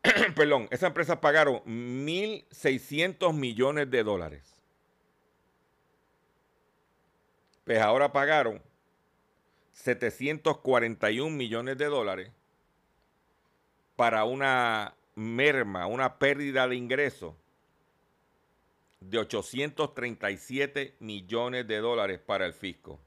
perdón, 0.36 0.68
esas 0.70 0.88
empresas 0.88 1.18
pagaron 1.18 1.62
1.600 1.64 3.32
millones 3.32 3.90
de 3.90 4.02
dólares. 4.02 4.54
Pues 7.64 7.80
ahora 7.80 8.12
pagaron 8.12 8.60
741 9.72 11.34
millones 11.34 11.78
de 11.78 11.86
dólares 11.86 12.30
para 13.96 14.24
una 14.24 14.94
merma, 15.14 15.86
una 15.86 16.18
pérdida 16.18 16.68
de 16.68 16.76
ingresos 16.76 17.34
de 19.00 19.18
837 19.18 20.96
millones 21.00 21.66
de 21.66 21.78
dólares 21.78 22.20
para 22.20 22.44
el 22.44 22.52
fisco. 22.52 23.00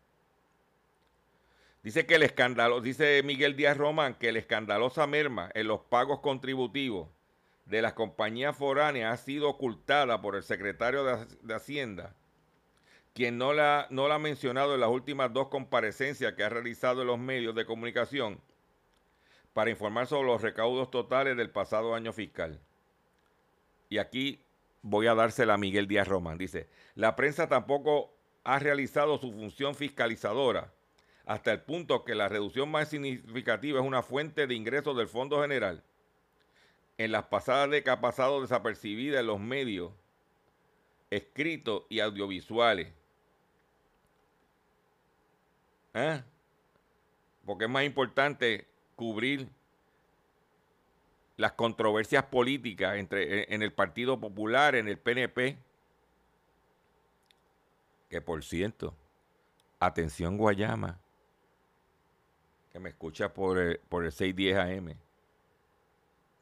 Dice 1.88 2.06
que 2.06 2.16
el 2.16 2.24
escándalo, 2.24 2.82
dice 2.82 3.24
Miguel 3.24 3.56
Díaz 3.56 3.78
Román, 3.78 4.16
que 4.16 4.34
la 4.34 4.40
escandalosa 4.40 5.08
merma 5.08 5.50
en 5.54 5.70
los 5.70 5.80
pagos 5.80 6.20
contributivos 6.20 7.08
de 7.66 7.82
las 7.82 7.94
compañías 7.94 8.58
foráneas 8.58 9.14
ha 9.14 9.24
sido 9.24 9.48
ocultada 9.48 10.22
por 10.22 10.36
el 10.36 10.44
secretario 10.44 11.06
de, 11.06 11.56
Hacienda, 11.56 12.14
quien 13.14 13.38
no 13.38 13.54
la, 13.54 13.88
no 13.90 14.10
la 14.10 14.16
ha 14.16 14.20
mencionado 14.20 14.76
en 14.76 14.82
las 14.82 14.90
últimas 14.90 15.32
dos 15.32 15.48
comparecencias 15.48 16.34
que 16.34 16.44
ha 16.44 16.50
realizado 16.50 17.04
en 17.04 17.08
los 17.08 17.20
medios 17.20 17.56
de 17.56 17.66
comunicación 17.66 18.42
para 19.54 19.70
informar 19.70 20.08
sobre 20.08 20.28
los 20.28 20.42
recaudos 20.42 20.92
totales 20.92 21.38
del 21.38 21.52
pasado 21.52 21.96
año 21.96 22.12
fiscal. 22.12 22.60
Y 23.88 24.00
aquí 24.00 24.42
voy 24.82 25.08
a 25.08 25.16
dársela 25.16 25.54
a 25.54 25.58
Miguel 25.58 25.88
Díaz 25.88 26.10
Román. 26.10 26.38
Dice, 26.38 26.68
la 26.96 27.16
prensa 27.16 27.48
tampoco 27.48 28.14
ha 28.44 28.60
realizado 28.60 29.18
su 29.18 29.32
función 29.32 29.74
fiscalizadora 29.74 30.74
hasta 31.28 31.52
el 31.52 31.60
punto 31.60 32.06
que 32.06 32.16
la 32.16 32.30
reducción 32.30 32.72
más 32.72 32.88
significativa 32.88 33.82
es 33.82 33.86
una 33.86 34.02
fuente 34.02 34.48
de 34.48 34.56
ingresos 34.56 34.96
del 34.96 35.10
Fondo 35.10 35.42
General. 35.42 35.84
En 36.98 37.12
las 37.12 37.26
pasadas 37.26 37.70
décadas 37.70 37.98
ha 37.98 38.02
pasado 38.02 38.42
desapercibida 38.42 39.20
en 39.20 39.28
los 39.28 39.38
medios 39.38 39.92
escritos 41.10 41.84
y 41.90 42.00
audiovisuales. 42.00 42.94
¿Eh? 45.94 46.24
Porque 47.46 47.66
es 47.66 47.70
más 47.70 47.84
importante 47.84 48.66
cubrir 48.96 49.50
las 51.36 51.52
controversias 51.52 52.24
políticas 52.24 52.96
entre, 52.96 53.54
en 53.54 53.62
el 53.64 53.74
Partido 53.74 54.18
Popular, 54.18 54.76
en 54.76 54.88
el 54.88 54.98
PNP, 54.98 55.58
que 58.10 58.22
por 58.22 58.46
cierto, 58.46 58.96
atención 59.78 60.38
Guayama, 60.38 61.02
que 62.78 62.84
me 62.84 62.90
escucha 62.90 63.34
por 63.34 63.58
el, 63.58 63.80
por 63.90 64.06
el 64.06 64.12
610 64.12 64.56
AM, 64.56 64.96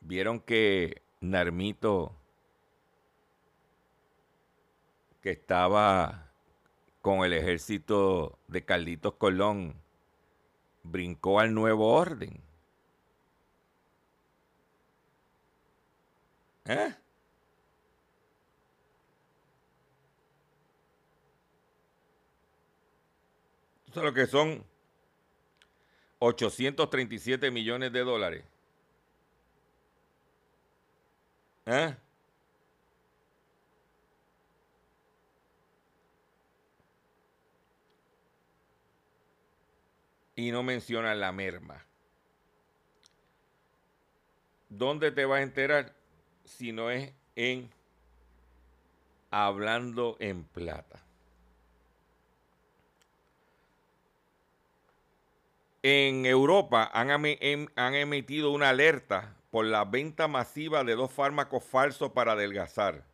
vieron 0.01 0.41
que 0.41 1.01
Narmito, 1.21 2.13
que 5.21 5.31
estaba 5.31 6.29
con 7.01 7.23
el 7.23 7.31
ejército 7.31 8.37
de 8.49 8.65
Carlitos 8.65 9.13
Colón, 9.13 9.75
brincó 10.83 11.39
al 11.39 11.53
nuevo 11.53 11.93
orden. 11.93 12.43
¿Eh? 16.65 16.93
¿Tú 23.93 24.03
lo 24.03 24.13
que 24.13 24.27
son? 24.27 24.74
837 26.27 27.51
millones 27.51 27.91
de 27.91 27.99
dólares. 28.01 28.43
¿Eh? 31.65 31.95
Y 40.35 40.51
no 40.51 40.63
mencionan 40.63 41.19
la 41.19 41.31
merma. 41.31 41.85
¿dónde 44.77 45.11
te 45.11 45.25
vas 45.25 45.39
a 45.39 45.43
enterar 45.43 45.93
si 46.43 46.71
no 46.71 46.91
es 46.91 47.13
en 47.35 47.69
Hablando 49.31 50.17
en 50.19 50.43
Plata? 50.43 51.04
En 55.87 56.25
Europa 56.25 56.89
han, 56.91 57.11
em, 57.23 57.67
han 57.75 57.93
emitido 57.93 58.49
una 58.49 58.69
alerta 58.69 59.35
por 59.51 59.65
la 59.65 59.85
venta 59.85 60.27
masiva 60.27 60.83
de 60.83 60.95
dos 60.95 61.11
fármacos 61.11 61.63
falsos 61.63 62.11
para 62.11 62.31
adelgazar. 62.31 63.05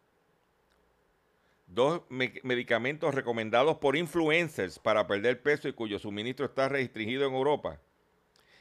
Dos 1.68 2.04
medicamentos 2.10 3.14
recomendados 3.14 3.76
por 3.80 3.98
influencers 3.98 4.80
para 4.80 5.06
perder 5.06 5.42
peso 5.42 5.68
y 5.68 5.74
cuyo 5.74 6.00
suministro 6.00 6.46
está 6.46 6.70
restringido 6.70 7.28
en 7.28 7.34
Europa 7.34 7.82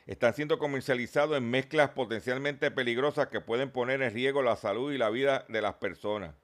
están 0.09 0.35
siendo 0.35 0.59
comercializados 0.59 1.38
en 1.38 1.49
mezclas 1.49 1.90
potencialmente 1.90 2.73
peligrosas 2.73 3.29
que 3.29 3.40
pueden 3.40 3.70
poner 3.70 4.03
en 4.03 4.12
riesgo 4.12 4.42
la 4.42 4.57
salud 4.57 4.92
y 4.92 4.99
la 4.99 5.11
vida 5.11 5.44
de 5.49 5.62
las 5.62 5.75
personas. 5.75 6.35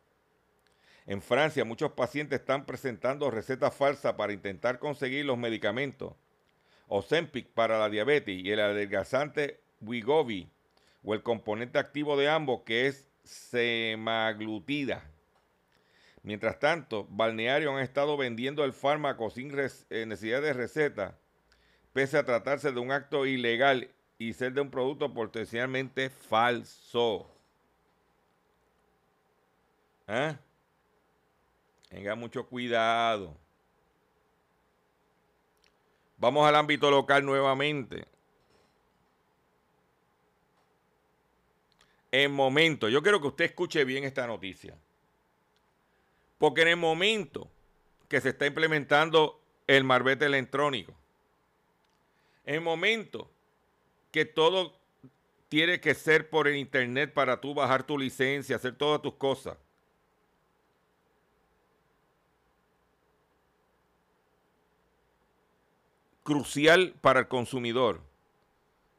En 1.04 1.20
Francia, 1.20 1.64
muchos 1.64 1.90
pacientes 1.90 2.38
están 2.38 2.64
presentando 2.64 3.28
recetas 3.28 3.74
falsas 3.74 4.12
para 4.12 4.32
intentar 4.32 4.78
conseguir 4.78 5.24
los 5.24 5.36
medicamentos 5.36 6.12
Ozempic 6.88 7.48
para 7.48 7.78
la 7.78 7.88
diabetes 7.88 8.36
y 8.36 8.50
el 8.50 8.60
adelgazante 8.60 9.60
Wegovy 9.80 10.48
o 11.04 11.14
el 11.14 11.22
componente 11.22 11.78
activo 11.78 12.16
de 12.16 12.28
ambos 12.28 12.62
que 12.62 12.86
es 12.86 13.08
semaglutida. 13.24 15.04
Mientras 16.22 16.58
tanto, 16.58 17.06
balnearios 17.10 17.72
han 17.74 17.82
estado 17.82 18.16
vendiendo 18.16 18.64
el 18.64 18.72
fármaco 18.72 19.30
sin 19.30 19.56
eh, 19.58 20.06
necesidad 20.06 20.42
de 20.42 20.52
receta 20.52 21.16
pese 21.96 22.18
a 22.18 22.26
tratarse 22.26 22.72
de 22.72 22.78
un 22.78 22.92
acto 22.92 23.24
ilegal 23.24 23.88
y 24.18 24.34
ser 24.34 24.52
de 24.52 24.60
un 24.60 24.70
producto 24.70 25.14
potencialmente 25.14 26.10
falso. 26.10 27.26
¿Eh? 30.06 30.36
Tenga 31.88 32.14
mucho 32.14 32.46
cuidado. 32.46 33.34
Vamos 36.18 36.48
al 36.48 36.56
ámbito 36.56 36.90
local 36.90 37.24
nuevamente. 37.24 38.06
En 42.10 42.32
momento, 42.32 42.88
yo 42.88 43.02
quiero 43.02 43.20
que 43.20 43.26
usted 43.26 43.44
escuche 43.46 43.84
bien 43.84 44.04
esta 44.04 44.26
noticia. 44.26 44.76
Porque 46.38 46.62
en 46.62 46.68
el 46.68 46.76
momento 46.76 47.50
que 48.08 48.20
se 48.20 48.30
está 48.30 48.46
implementando 48.46 49.40
el 49.66 49.84
marbete 49.84 50.26
electrónico, 50.26 50.94
en 52.44 52.56
el 52.56 52.60
momento 52.60 53.30
que 54.10 54.24
todo 54.24 54.78
tiene 55.48 55.80
que 55.80 55.94
ser 55.94 56.30
por 56.30 56.48
el 56.48 56.56
internet 56.56 57.12
para 57.12 57.40
tú 57.40 57.54
bajar 57.54 57.82
tu 57.84 57.98
licencia, 57.98 58.56
hacer 58.56 58.76
todas 58.76 59.02
tus 59.02 59.14
cosas. 59.14 59.58
Crucial 66.26 66.92
para 67.00 67.20
el 67.20 67.28
consumidor. 67.28 68.00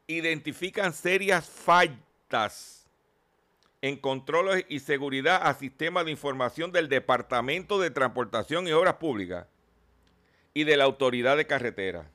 Identifican 0.06 0.94
serias 0.94 1.46
faltas 1.46 2.86
en 3.82 3.98
controles 3.98 4.64
y 4.70 4.80
seguridad 4.80 5.46
a 5.46 5.52
sistemas 5.52 6.06
de 6.06 6.10
información 6.10 6.72
del 6.72 6.88
Departamento 6.88 7.78
de 7.78 7.90
Transportación 7.90 8.66
y 8.66 8.72
Obras 8.72 8.94
Públicas 8.94 9.46
y 10.54 10.64
de 10.64 10.78
la 10.78 10.84
Autoridad 10.84 11.36
de 11.36 11.46
Carretera. 11.46 12.10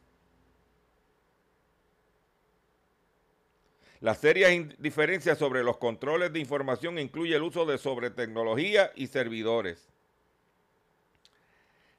Las 4.02 4.18
serias 4.18 4.52
diferencias 4.80 5.38
sobre 5.38 5.64
los 5.64 5.78
controles 5.78 6.34
de 6.34 6.40
información 6.40 6.98
incluye 6.98 7.36
el 7.36 7.44
uso 7.44 7.68
de 7.68 7.78
sobretecnología 7.78 8.92
y 8.96 9.06
servidores. 9.06 9.93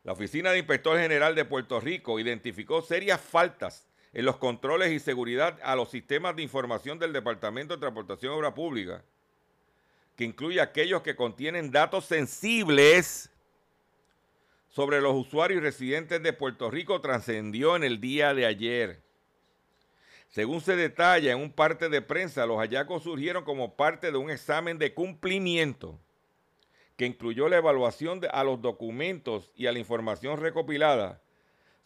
La 0.05 0.13
Oficina 0.13 0.53
de 0.53 0.59
Inspector 0.59 0.99
General 0.99 1.35
de 1.35 1.47
Puerto 1.47 1.81
Rico 1.81 2.21
identificó 2.21 2.83
serias 2.83 3.19
faltas 3.19 3.89
en 4.13 4.27
los 4.27 4.37
controles 4.37 4.93
y 4.93 5.01
seguridad 5.01 5.59
a 5.63 5.75
los 5.75 5.91
sistemas 5.91 6.37
de 6.37 6.43
información 6.43 6.99
del 6.99 7.15
Departamento 7.15 7.75
de 7.75 7.81
Transportación 7.81 8.35
y 8.35 8.37
Obra 8.37 8.55
Pública, 8.55 9.03
que 10.15 10.25
incluye 10.25 10.61
aquellos 10.61 11.01
que 11.01 11.17
contienen 11.17 11.71
datos 11.71 12.05
sensibles 12.05 13.31
sobre 14.69 15.01
los 15.01 15.15
usuarios 15.15 15.59
y 15.59 15.65
residentes 15.65 16.23
de 16.23 16.35
Puerto 16.35 16.71
Rico, 16.71 17.01
trascendió 17.01 17.75
en 17.75 17.83
el 17.83 17.99
día 17.99 18.35
de 18.35 18.45
ayer. 18.45 19.03
Según 20.29 20.61
se 20.61 20.77
detalla 20.77 21.33
en 21.33 21.39
un 21.39 21.51
parte 21.51 21.89
de 21.89 22.03
prensa, 22.03 22.45
los 22.45 22.59
hallazgos 22.59 23.05
surgieron 23.05 23.43
como 23.43 23.75
parte 23.75 24.13
de 24.13 24.19
un 24.19 24.31
examen 24.31 24.79
de 24.79 24.93
cumplimiento 24.93 25.99
que 26.97 27.07
incluyó 27.07 27.49
la 27.49 27.57
evaluación 27.57 28.21
a 28.31 28.45
los 28.45 28.61
documentos 28.63 29.51
y 29.57 29.67
a 29.67 29.73
la 29.73 29.79
información 29.79 30.41
recopilada 30.41 31.21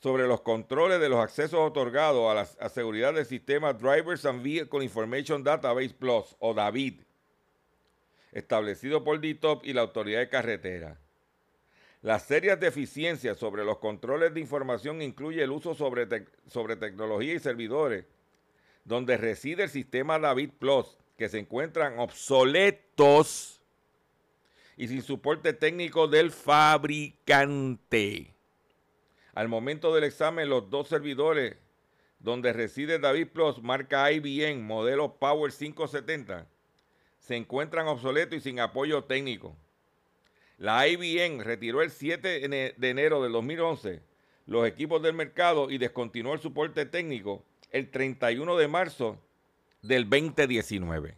sobre 0.00 0.26
los 0.26 0.42
controles 0.42 1.00
de 1.00 1.08
los 1.08 1.18
accesos 1.18 1.58
otorgados 1.60 2.30
a 2.30 2.34
la 2.34 2.68
seguridad 2.68 3.14
del 3.14 3.26
sistema 3.26 3.72
Drivers 3.72 4.24
and 4.26 4.42
Vehicle 4.42 4.84
Information 4.84 5.42
Database 5.42 5.94
Plus 5.94 6.36
o 6.38 6.54
DAVID, 6.54 7.00
establecido 8.32 9.02
por 9.02 9.18
DITOP 9.18 9.64
y 9.64 9.72
la 9.72 9.80
Autoridad 9.80 10.20
de 10.20 10.28
Carretera. 10.28 10.98
Las 12.00 12.22
serias 12.22 12.60
deficiencias 12.60 13.38
sobre 13.38 13.64
los 13.64 13.78
controles 13.78 14.32
de 14.32 14.40
información 14.40 15.02
incluye 15.02 15.42
el 15.42 15.50
uso 15.50 15.74
sobre, 15.74 16.06
sobre 16.46 16.76
tecnología 16.76 17.34
y 17.34 17.40
servidores 17.40 18.04
donde 18.88 19.18
reside 19.18 19.64
el 19.64 19.68
sistema 19.68 20.18
David 20.18 20.50
Plus, 20.58 20.96
que 21.18 21.28
se 21.28 21.38
encuentran 21.38 21.98
obsoletos 21.98 23.57
y 24.78 24.88
sin 24.88 25.02
soporte 25.02 25.52
técnico 25.52 26.08
del 26.08 26.30
fabricante. 26.30 28.32
Al 29.34 29.48
momento 29.48 29.94
del 29.94 30.04
examen, 30.04 30.48
los 30.48 30.70
dos 30.70 30.88
servidores 30.88 31.58
donde 32.20 32.54
reside 32.54 32.98
David 32.98 33.28
Plus, 33.28 33.62
marca 33.62 34.10
IBM, 34.10 34.62
modelo 34.62 35.18
Power 35.18 35.52
570, 35.52 36.46
se 37.18 37.36
encuentran 37.36 37.86
obsoletos 37.88 38.38
y 38.38 38.40
sin 38.40 38.60
apoyo 38.60 39.04
técnico. 39.04 39.54
La 40.56 40.88
IBM 40.88 41.42
retiró 41.42 41.82
el 41.82 41.90
7 41.90 42.48
de 42.48 42.88
enero 42.88 43.22
del 43.22 43.32
2011 43.32 44.00
los 44.46 44.66
equipos 44.66 45.02
del 45.02 45.12
mercado 45.12 45.70
y 45.70 45.76
descontinuó 45.78 46.32
el 46.32 46.40
soporte 46.40 46.86
técnico 46.86 47.44
el 47.70 47.90
31 47.90 48.56
de 48.56 48.66
marzo 48.66 49.22
del 49.82 50.08
2019. 50.08 51.17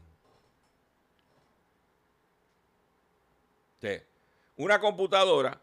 Una 4.57 4.79
computadora 4.79 5.61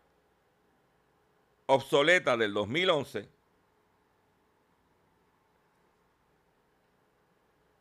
obsoleta 1.68 2.36
del 2.38 2.54
2011 2.54 3.30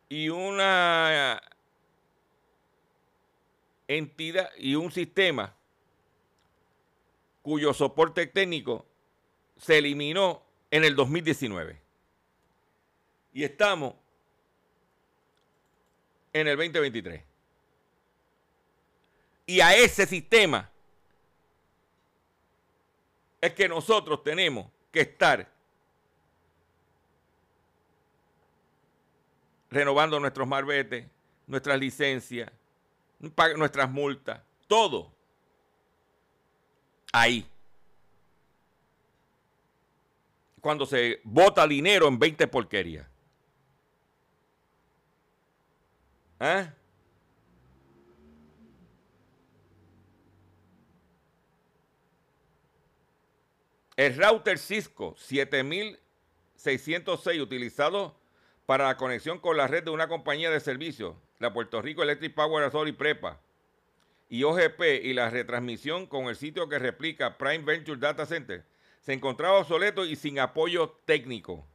y 0.09 0.29
una 0.29 1.40
entidad 3.88 4.51
y 4.59 4.75
un 4.75 4.92
sistema 4.92 5.55
cuyo 7.42 7.72
soporte 7.72 8.27
técnico 8.27 8.85
se 9.57 9.79
eliminó 9.79 10.42
en 10.70 10.85
el 10.85 10.96
2019. 10.96 11.81
Y 13.33 13.44
estamos 13.44 13.94
en 16.33 16.49
el 16.49 16.57
2023. 16.57 17.26
Y 19.47 19.61
a 19.61 19.77
ese 19.77 20.07
sistema 20.07 20.69
es 23.41 23.55
que 23.55 23.69
nosotros 23.69 24.23
tenemos 24.25 24.67
que 24.91 25.03
estar 25.03 25.49
renovando 29.71 30.19
nuestros 30.19 30.49
marbetes, 30.49 31.07
nuestras 31.47 31.79
licencias, 31.79 32.51
nuestras 33.57 33.91
multas, 33.91 34.43
todo. 34.67 35.13
Ahí. 37.13 37.47
Cuando 40.61 40.85
se 40.87 41.21
bota 41.23 41.67
dinero 41.69 42.09
en 42.09 42.19
20 42.19 42.49
porquerías. 42.49 43.07
¿Eh? 46.41 46.69
El 53.97 54.17
router 54.17 54.59
Cisco 54.59 55.15
7606 55.17 57.41
utilizado 57.41 58.15
para 58.67 58.89
la 58.89 58.99
conexión 58.99 59.39
con 59.39 59.57
la 59.57 59.69
red 59.69 59.85
de 59.85 59.91
una 59.91 60.07
compañía 60.07 60.51
de 60.51 60.61
servicios, 60.61 61.17
la 61.39 61.55
Puerto 61.55 61.81
Rico 61.81 62.03
Electric 62.03 62.35
Power 62.35 62.65
Authority 62.65 62.95
Prepa, 62.95 63.41
y 64.29 64.43
OGP 64.43 64.83
y 65.03 65.15
la 65.15 65.31
retransmisión 65.31 66.05
con 66.07 66.27
el 66.27 66.37
sitio 66.37 66.69
que 66.69 66.79
replica 66.79 67.39
Prime 67.39 67.65
Venture 67.65 67.99
Data 67.99 68.27
Center, 68.27 68.67
se 69.01 69.15
encontraba 69.15 69.61
obsoleto 69.61 70.05
y 70.05 70.15
sin 70.17 70.41
apoyo 70.41 70.99
técnico. 71.07 71.67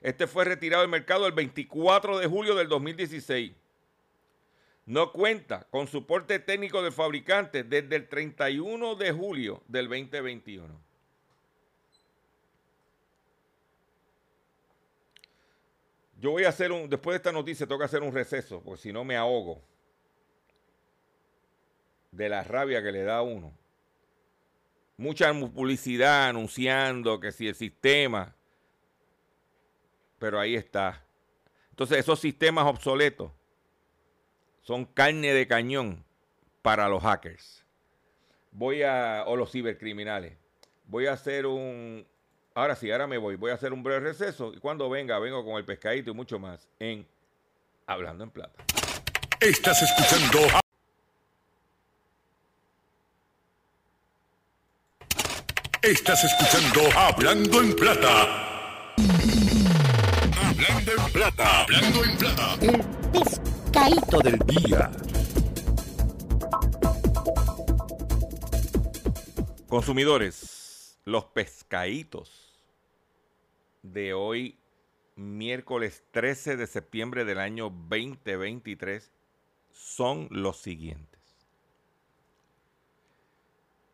Este 0.00 0.26
fue 0.26 0.46
retirado 0.46 0.80
del 0.82 0.90
mercado 0.90 1.26
el 1.26 1.32
24 1.32 2.18
de 2.18 2.26
julio 2.28 2.54
del 2.54 2.68
2016. 2.68 3.52
No 4.86 5.12
cuenta 5.12 5.66
con 5.70 5.88
soporte 5.88 6.38
técnico 6.38 6.80
de 6.80 6.92
fabricante 6.92 7.64
desde 7.64 7.96
el 7.96 8.08
31 8.08 8.94
de 8.94 9.12
julio 9.12 9.62
del 9.66 9.88
2021. 9.88 10.80
Yo 16.18 16.30
voy 16.30 16.44
a 16.44 16.50
hacer 16.50 16.70
un, 16.70 16.88
después 16.88 17.14
de 17.14 17.16
esta 17.16 17.32
noticia, 17.32 17.66
tengo 17.66 17.80
que 17.80 17.84
hacer 17.84 18.02
un 18.02 18.14
receso, 18.14 18.62
porque 18.62 18.80
si 18.80 18.92
no 18.92 19.04
me 19.04 19.16
ahogo 19.16 19.60
de 22.12 22.28
la 22.28 22.44
rabia 22.44 22.80
que 22.82 22.92
le 22.92 23.02
da 23.02 23.18
a 23.18 23.22
uno. 23.22 23.52
Mucha 24.96 25.32
publicidad 25.34 26.28
anunciando 26.28 27.20
que 27.20 27.32
si 27.32 27.48
el 27.48 27.54
sistema, 27.54 28.34
pero 30.18 30.38
ahí 30.38 30.54
está. 30.54 31.04
Entonces 31.70 31.98
esos 31.98 32.18
sistemas 32.20 32.64
obsoletos 32.66 33.32
son 34.66 34.84
carne 34.84 35.32
de 35.32 35.46
cañón 35.46 36.04
para 36.60 36.88
los 36.88 37.02
hackers. 37.02 37.64
Voy 38.50 38.82
a, 38.82 39.22
o 39.26 39.36
los 39.36 39.52
cibercriminales. 39.52 40.36
Voy 40.86 41.06
a 41.06 41.12
hacer 41.12 41.46
un, 41.46 42.04
ahora 42.52 42.74
sí, 42.74 42.90
ahora 42.90 43.06
me 43.06 43.16
voy, 43.16 43.36
voy 43.36 43.52
a 43.52 43.54
hacer 43.54 43.72
un 43.72 43.84
breve 43.84 44.00
receso 44.00 44.52
y 44.52 44.58
cuando 44.58 44.90
venga, 44.90 45.18
vengo 45.20 45.44
con 45.44 45.56
el 45.56 45.64
pescadito 45.64 46.10
y 46.10 46.14
mucho 46.14 46.40
más 46.40 46.68
en 46.80 47.06
Hablando 47.86 48.24
en 48.24 48.30
Plata. 48.30 48.64
Estás 49.40 49.82
escuchando 49.82 50.40
Estás 55.82 56.24
escuchando 56.24 56.98
Hablando 56.98 57.62
en 57.62 57.76
Plata. 57.76 58.94
Hablando 60.44 60.92
en 60.92 61.12
Plata. 61.12 61.62
Hablando 61.62 62.04
en 62.04 62.16
Plata. 62.16 63.55
El 63.76 63.94
pescadito 63.94 64.20
del 64.20 64.38
día. 64.38 64.90
Consumidores, 69.68 70.98
los 71.04 71.26
pescaditos 71.26 72.58
de 73.82 74.14
hoy, 74.14 74.58
miércoles 75.14 76.02
13 76.10 76.56
de 76.56 76.66
septiembre 76.66 77.26
del 77.26 77.38
año 77.38 77.68
2023, 77.68 79.12
son 79.72 80.28
los 80.30 80.56
siguientes. 80.56 81.20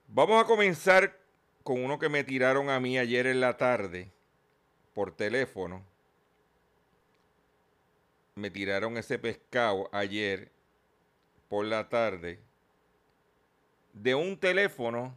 Vamos 0.07 0.41
a 0.41 0.47
comenzar 0.47 1.19
con 1.65 1.85
uno 1.85 1.99
que 1.99 2.09
me 2.09 2.23
tiraron 2.23 2.71
a 2.71 2.79
mí 2.79 2.99
ayer 2.99 3.27
en 3.27 3.41
la 3.41 3.57
tarde 3.57 4.13
por 4.95 5.17
teléfono. 5.17 5.92
Me 8.35 8.51
tiraron 8.51 8.97
ese 8.97 9.19
pescado 9.19 9.91
ayer 9.93 10.51
por 11.49 11.67
la 11.67 11.89
tarde 11.89 12.41
de 13.93 14.15
un 14.15 14.39
teléfono 14.39 15.15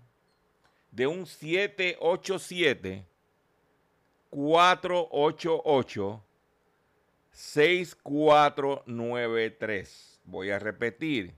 de 0.92 1.08
un 1.08 1.26
787 1.26 3.06
488 4.30 6.22
6493. 7.32 10.20
Voy 10.26 10.52
a 10.52 10.60
repetir. 10.60 11.34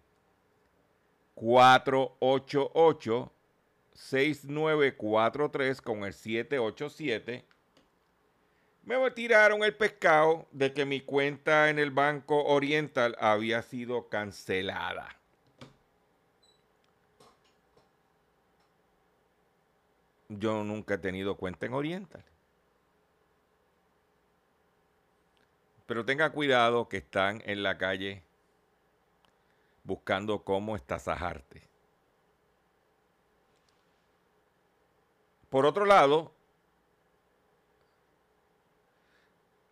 488 1.36 3.32
6943 3.94 5.82
con 5.82 6.04
el 6.04 6.14
787. 6.14 7.46
Me 8.88 9.12
tiraron 9.12 9.66
el 9.66 9.76
pescado 9.76 10.48
de 10.52 10.72
que 10.72 10.86
mi 10.86 11.02
cuenta 11.02 11.70
en 11.70 11.78
el 11.78 11.92
Banco 11.92 12.46
Oriental 12.46 13.18
había 13.20 13.62
sido 13.62 14.08
cancelada. 14.08 15.14
Yo 20.30 20.64
nunca 20.64 20.94
he 20.94 20.98
tenido 21.00 21.36
cuenta 21.36 21.66
en 21.66 21.74
Oriental. 21.74 22.24
Pero 25.86 26.06
tenga 26.06 26.30
cuidado 26.30 26.88
que 26.88 26.96
están 26.96 27.44
en 27.46 27.64
la 27.64 27.78
calle 27.78 28.24
buscando 29.84 30.46
cómo 30.46 30.78
estasajarte. 30.78 31.62
Por 35.50 35.66
otro 35.66 35.84
lado, 35.84 36.37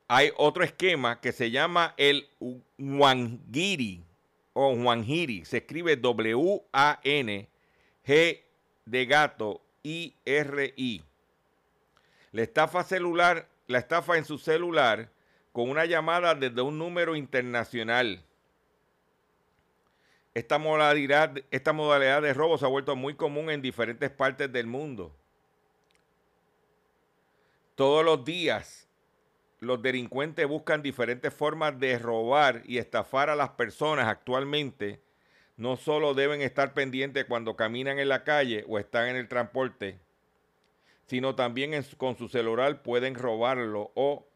hay 0.08 0.32
otro 0.38 0.64
esquema 0.64 1.20
que 1.20 1.32
se 1.32 1.52
llama 1.52 1.94
el 1.98 2.30
Wangiri 2.78 4.04
o 4.54 4.70
Wanjiri. 4.70 5.46
Se 5.46 5.58
escribe 5.58 5.98
W-A-N-G 5.98 7.50
de 8.86 9.06
gato 9.06 9.62
I-R-I. 9.84 11.04
La 12.32 12.42
estafa 12.42 12.84
celular, 12.84 13.48
la 13.68 13.80
estafa 13.80 14.18
en 14.18 14.26
su 14.26 14.38
celular 14.38 15.10
con 15.52 15.70
una 15.70 15.86
llamada 15.86 16.36
desde 16.36 16.62
un 16.62 16.78
número 16.78 17.16
internacional. 17.16 18.24
Esta 20.34 20.58
modalidad, 20.58 21.34
esta 21.50 21.72
modalidad 21.72 22.22
de 22.22 22.34
robo 22.34 22.58
se 22.58 22.66
ha 22.66 22.68
vuelto 22.68 22.96
muy 22.96 23.16
común 23.16 23.50
en 23.50 23.62
diferentes 23.62 24.12
partes 24.12 24.52
del 24.52 24.68
mundo. 24.68 25.16
Todos 27.76 28.04
los 28.04 28.24
días 28.26 28.85
los 29.60 29.82
delincuentes 29.82 30.48
buscan 30.48 30.82
diferentes 30.82 31.34
formas 31.34 31.80
de 31.80 31.98
robar 31.98 32.62
y 32.66 32.78
estafar 32.78 33.30
a 33.30 33.36
las 33.36 33.50
personas 33.50 34.08
actualmente. 34.08 35.02
No 35.58 35.78
solo 35.78 36.14
deben 36.14 36.42
estar 36.42 36.74
pendientes 36.74 37.26
cuando 37.26 37.56
caminan 37.56 38.00
en 38.00 38.10
la 38.10 38.24
calle 38.24 38.66
o 38.68 38.78
están 38.78 39.08
en 39.08 39.16
el 39.16 39.30
transporte, 39.30 40.00
sino 41.08 41.36
también 41.36 41.72
con 41.98 42.18
su 42.18 42.28
celular 42.28 42.82
pueden 42.82 43.16
robarlo 43.16 43.92
o 43.96 44.28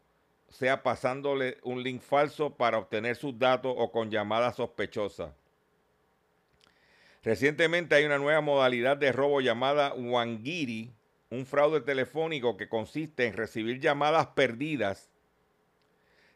sea 0.48 0.82
pasándole 0.82 1.58
un 1.62 1.82
link 1.82 2.00
falso 2.00 2.56
para 2.56 2.78
obtener 2.78 3.16
sus 3.16 3.38
datos 3.38 3.74
o 3.76 3.92
con 3.92 4.10
llamadas 4.10 4.56
sospechosas. 4.56 5.32
Recientemente 7.22 7.94
hay 7.94 8.06
una 8.06 8.18
nueva 8.18 8.40
modalidad 8.40 8.96
de 8.96 9.12
robo 9.12 9.42
llamada 9.42 9.92
Wangiri, 9.92 10.94
un 11.28 11.44
fraude 11.44 11.82
telefónico 11.82 12.56
que 12.56 12.68
consiste 12.68 13.26
en 13.26 13.34
recibir 13.34 13.78
llamadas 13.78 14.28
perdidas 14.28 15.09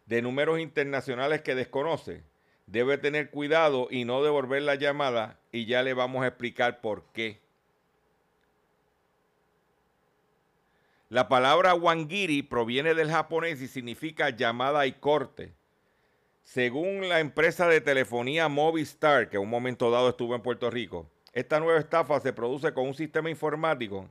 de 0.07 0.23
números 0.23 0.61
internacionales 0.61 1.43
que 1.43 1.55
desconoce, 1.55 2.23
debe 2.67 2.99
tener 2.99 3.31
cuidado 3.31 3.89
y 3.91 4.05
no 4.05 4.23
devolver 4.23 4.63
la 4.63 4.75
llamada 4.75 5.39
y 5.53 5.67
ya 5.67 5.83
le 5.83 5.95
vamos 5.95 6.25
a 6.25 6.29
explicar 6.29 6.81
por 6.81 7.05
qué. 7.13 7.41
La 11.09 11.29
palabra 11.29 11.75
wangiri 11.75 12.43
proviene 12.43 12.95
del 12.95 13.11
japonés 13.11 13.61
y 13.63 13.69
significa 13.69 14.31
llamada 14.31 14.87
y 14.87 14.93
corte. 14.93 15.53
Según 16.43 17.09
la 17.09 17.21
empresa 17.21 17.69
de 17.69 17.81
telefonía 17.81 18.49
Movistar, 18.49 19.31
que 19.31 19.37
en 19.37 19.43
un 19.43 19.51
momento 19.51 19.91
dado 19.91 20.11
estuvo 20.11 20.35
en 20.35 20.43
Puerto 20.43 20.71
Rico, 20.71 21.09
esta 21.33 21.61
nueva 21.61 21.79
estafa 21.79 22.21
se 22.21 22.33
produce 22.33 22.73
con 22.75 22.87
un 22.89 22.95
sistema 22.95 23.31
informático 23.31 24.09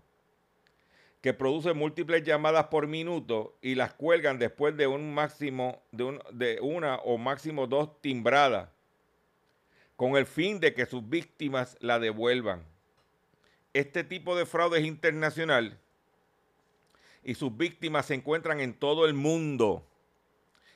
que 1.23 1.33
produce 1.33 1.71
múltiples 1.71 2.21
llamadas 2.23 2.65
por 2.65 2.85
minuto 2.85 3.57
y 3.61 3.75
las 3.75 3.93
cuelgan 3.93 4.39
después 4.39 4.75
de 4.75 4.87
un 4.87 5.13
máximo 5.13 5.81
de, 5.93 6.59
una 6.61 6.97
o 6.97 7.17
máximo 7.17 7.65
dos 7.65 8.01
timbradas, 8.01 8.67
con 9.95 10.17
el 10.17 10.25
fin 10.25 10.59
de 10.59 10.73
que 10.73 10.85
sus 10.85 11.07
víctimas 11.07 11.77
la 11.79 11.97
devuelvan. 11.97 12.65
Este 13.71 14.03
tipo 14.03 14.35
de 14.35 14.45
fraude 14.45 14.79
es 14.79 14.85
internacional 14.85 15.79
y 17.23 17.35
sus 17.35 17.55
víctimas 17.55 18.07
se 18.07 18.15
encuentran 18.15 18.59
en 18.59 18.73
todo 18.73 19.05
el 19.05 19.13
mundo. 19.13 19.87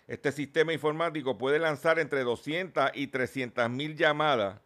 Este 0.07 0.31
sistema 0.31 0.71
informático 0.71 1.37
puede 1.37 1.59
lanzar 1.59 1.99
entre 1.99 2.23
200 2.23 2.91
y 2.93 3.07
300 3.07 3.69
mil 3.69 3.97
llamadas 3.97 4.61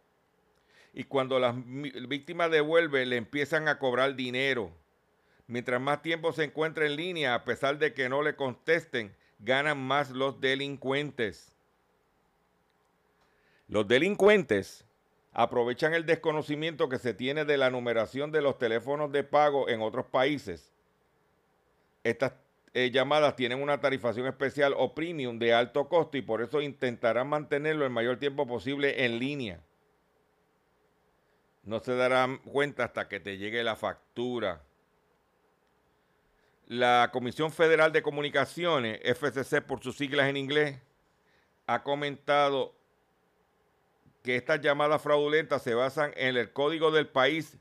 y 0.94 1.02
cuando 1.02 1.40
las 1.40 1.56
víctimas 1.56 2.52
devuelven 2.52 3.10
le 3.10 3.16
empiezan 3.16 3.66
a 3.66 3.80
cobrar 3.80 4.14
dinero 4.14 4.80
Mientras 5.52 5.82
más 5.82 6.00
tiempo 6.00 6.32
se 6.32 6.44
encuentra 6.44 6.86
en 6.86 6.96
línea, 6.96 7.34
a 7.34 7.44
pesar 7.44 7.78
de 7.78 7.92
que 7.92 8.08
no 8.08 8.22
le 8.22 8.36
contesten, 8.36 9.14
ganan 9.38 9.78
más 9.78 10.08
los 10.08 10.40
delincuentes. 10.40 11.54
Los 13.68 13.86
delincuentes 13.86 14.86
aprovechan 15.30 15.92
el 15.92 16.06
desconocimiento 16.06 16.88
que 16.88 16.98
se 16.98 17.12
tiene 17.12 17.44
de 17.44 17.58
la 17.58 17.68
numeración 17.68 18.32
de 18.32 18.40
los 18.40 18.56
teléfonos 18.56 19.12
de 19.12 19.24
pago 19.24 19.68
en 19.68 19.82
otros 19.82 20.06
países. 20.06 20.72
Estas 22.02 22.32
eh, 22.72 22.90
llamadas 22.90 23.36
tienen 23.36 23.60
una 23.60 23.78
tarifación 23.78 24.26
especial 24.26 24.72
o 24.74 24.94
premium 24.94 25.38
de 25.38 25.52
alto 25.52 25.86
costo 25.86 26.16
y 26.16 26.22
por 26.22 26.40
eso 26.40 26.62
intentarán 26.62 27.28
mantenerlo 27.28 27.84
el 27.84 27.90
mayor 27.90 28.18
tiempo 28.18 28.46
posible 28.46 29.04
en 29.04 29.18
línea. 29.18 29.60
No 31.62 31.80
se 31.80 31.94
darán 31.94 32.38
cuenta 32.38 32.84
hasta 32.84 33.06
que 33.06 33.20
te 33.20 33.36
llegue 33.36 33.62
la 33.62 33.76
factura 33.76 34.62
La 36.72 37.10
Comisión 37.12 37.52
Federal 37.52 37.92
de 37.92 38.02
Comunicaciones, 38.02 38.98
FCC 39.04 39.60
por 39.60 39.82
sus 39.82 39.94
siglas 39.94 40.30
en 40.30 40.38
inglés, 40.38 40.80
ha 41.66 41.82
comentado 41.82 42.74
que 44.22 44.36
estas 44.36 44.62
llamadas 44.62 45.02
fraudulentas 45.02 45.62
se 45.62 45.74
basan 45.74 46.14
en 46.16 46.34
el 46.34 46.50
código 46.54 46.90
del 46.90 47.08
país 47.08 47.58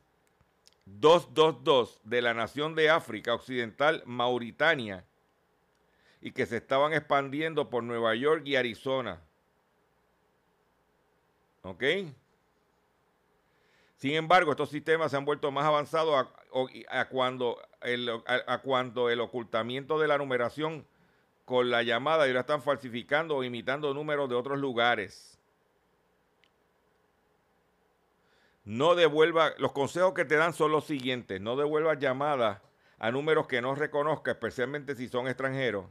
222 0.86 2.00
de 2.06 2.21
la 2.21 2.34
Nación 2.34 2.74
de 2.74 2.89
África 2.89 3.34
Occidental, 3.34 4.02
Mauritania, 4.06 5.04
y 6.21 6.32
que 6.32 6.45
se 6.45 6.56
estaban 6.56 6.93
expandiendo 6.93 7.69
por 7.69 7.84
Nueva 7.84 8.15
York 8.15 8.43
y 8.45 8.56
Arizona. 8.56 9.19
¿Ok? 11.63 11.84
Sin 13.97 14.13
embargo, 14.13 14.52
estos 14.52 14.69
sistemas 14.69 15.12
se 15.12 15.17
han 15.17 15.26
vuelto 15.26 15.52
más 15.52 15.65
avanzados 15.65 16.30
a, 16.90 17.10
cuando, 17.10 17.62
el, 17.82 18.10
el 18.10 19.22
ocultamiento 19.22 20.00
de 20.00 20.08
la 20.08 20.18
numeración 20.18 20.86
con 21.46 21.70
la 21.70 21.84
llamada 21.84 22.28
y 22.28 22.34
la 22.34 22.42
están 22.42 22.62
falsificando 22.62 23.38
o 23.38 23.44
imitando 23.44 23.94
números 23.94 24.30
de 24.30 24.36
otros 24.36 24.60
lugares. 24.60 25.40
No 28.64 28.96
devuelva, 28.96 29.54
los 29.58 29.72
consejos 29.72 30.14
que 30.14 30.26
te 30.26 30.36
dan 30.36 30.54
son 30.54 30.72
los 30.72 30.86
siguientes, 30.86 31.42
no 31.42 31.56
devuelvas 31.56 32.00
llamadas 32.00 32.62
a 33.00 33.12
números 33.12 33.48
que 33.48 33.62
no 33.62 33.74
reconozca, 33.74 34.32
especialmente 34.32 34.96
si 34.96 35.08
son 35.08 35.28
extranjeros. 35.28 35.86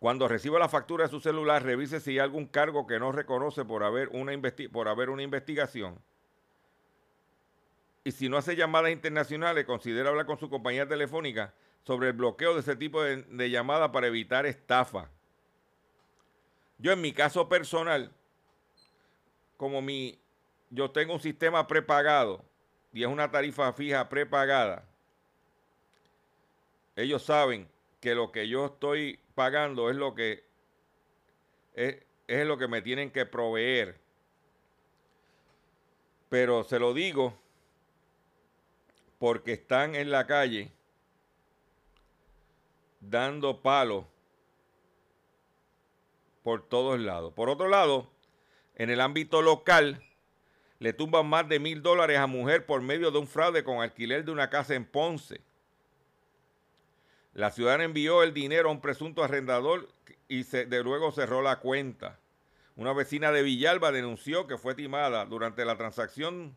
Cuando 0.00 0.26
reciba 0.26 0.58
la 0.58 0.68
factura 0.68 1.04
de 1.04 1.10
su 1.10 1.20
celular, 1.20 1.62
revise 1.62 2.00
si 2.00 2.12
hay 2.12 2.18
algún 2.18 2.46
cargo 2.46 2.86
que 2.86 2.98
no 2.98 3.12
reconoce 3.12 3.64
por 3.64 3.84
haber 3.84 4.08
una, 4.08 4.32
por 4.72 4.88
haber 4.88 5.10
una 5.10 5.22
investigación 5.22 6.00
y 8.04 8.12
si 8.12 8.28
no 8.28 8.36
hace 8.36 8.56
llamadas 8.56 8.92
internacionales, 8.92 9.64
considera 9.66 10.08
hablar 10.08 10.26
con 10.26 10.38
su 10.38 10.48
compañía 10.48 10.88
telefónica 10.88 11.52
sobre 11.82 12.08
el 12.08 12.14
bloqueo 12.14 12.54
de 12.54 12.60
ese 12.60 12.76
tipo 12.76 13.02
de, 13.02 13.22
de 13.22 13.50
llamadas 13.50 13.90
para 13.90 14.06
evitar 14.06 14.46
estafa. 14.46 15.10
Yo 16.78 16.92
en 16.92 17.00
mi 17.00 17.12
caso 17.12 17.48
personal, 17.48 18.10
como 19.58 19.82
mi, 19.82 20.18
yo 20.70 20.90
tengo 20.90 21.14
un 21.14 21.20
sistema 21.20 21.66
prepagado 21.66 22.42
y 22.92 23.02
es 23.02 23.08
una 23.08 23.30
tarifa 23.30 23.72
fija 23.74 24.08
prepagada, 24.08 24.84
ellos 26.96 27.22
saben 27.22 27.68
que 28.00 28.14
lo 28.14 28.32
que 28.32 28.48
yo 28.48 28.66
estoy 28.66 29.20
pagando 29.34 29.90
es 29.90 29.96
lo 29.96 30.14
que 30.14 30.44
es, 31.74 31.96
es 32.26 32.46
lo 32.46 32.56
que 32.56 32.68
me 32.68 32.82
tienen 32.82 33.10
que 33.10 33.26
proveer. 33.26 33.98
Pero 36.28 36.64
se 36.64 36.78
lo 36.78 36.94
digo 36.94 37.36
porque 39.20 39.52
están 39.52 39.94
en 39.94 40.10
la 40.10 40.26
calle 40.26 40.72
dando 43.00 43.60
palos 43.60 44.06
por 46.42 46.66
todos 46.66 46.98
lados. 46.98 47.34
Por 47.34 47.50
otro 47.50 47.68
lado, 47.68 48.10
en 48.76 48.88
el 48.88 48.98
ámbito 48.98 49.42
local, 49.42 50.02
le 50.78 50.94
tumban 50.94 51.26
más 51.26 51.46
de 51.50 51.60
mil 51.60 51.82
dólares 51.82 52.16
a 52.16 52.26
mujer 52.26 52.64
por 52.64 52.80
medio 52.80 53.10
de 53.10 53.18
un 53.18 53.26
fraude 53.26 53.62
con 53.62 53.82
alquiler 53.82 54.24
de 54.24 54.32
una 54.32 54.48
casa 54.48 54.74
en 54.74 54.86
Ponce. 54.86 55.42
La 57.34 57.50
ciudadana 57.50 57.84
envió 57.84 58.22
el 58.22 58.32
dinero 58.32 58.70
a 58.70 58.72
un 58.72 58.80
presunto 58.80 59.22
arrendador 59.22 59.90
y 60.28 60.44
de 60.44 60.82
luego 60.82 61.12
cerró 61.12 61.42
la 61.42 61.60
cuenta. 61.60 62.18
Una 62.74 62.94
vecina 62.94 63.32
de 63.32 63.42
Villalba 63.42 63.92
denunció 63.92 64.46
que 64.46 64.56
fue 64.56 64.74
timada 64.74 65.26
durante 65.26 65.66
la 65.66 65.76
transacción 65.76 66.56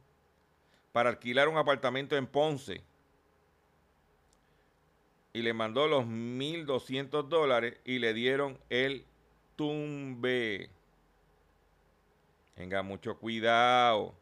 para 0.94 1.10
alquilar 1.10 1.50
un 1.50 1.58
apartamento 1.58 2.16
en 2.16 2.28
Ponce 2.28 2.82
y 5.34 5.42
le 5.42 5.54
mandó 5.54 5.88
los 5.88 6.06
1.200 6.06 7.28
dólares 7.28 7.80
y 7.84 7.98
le 7.98 8.14
dieron 8.14 8.60
el 8.70 9.04
tumbe. 9.56 10.70
Tenga 12.56 12.84
mucho 12.84 13.18
cuidado. 13.18 14.14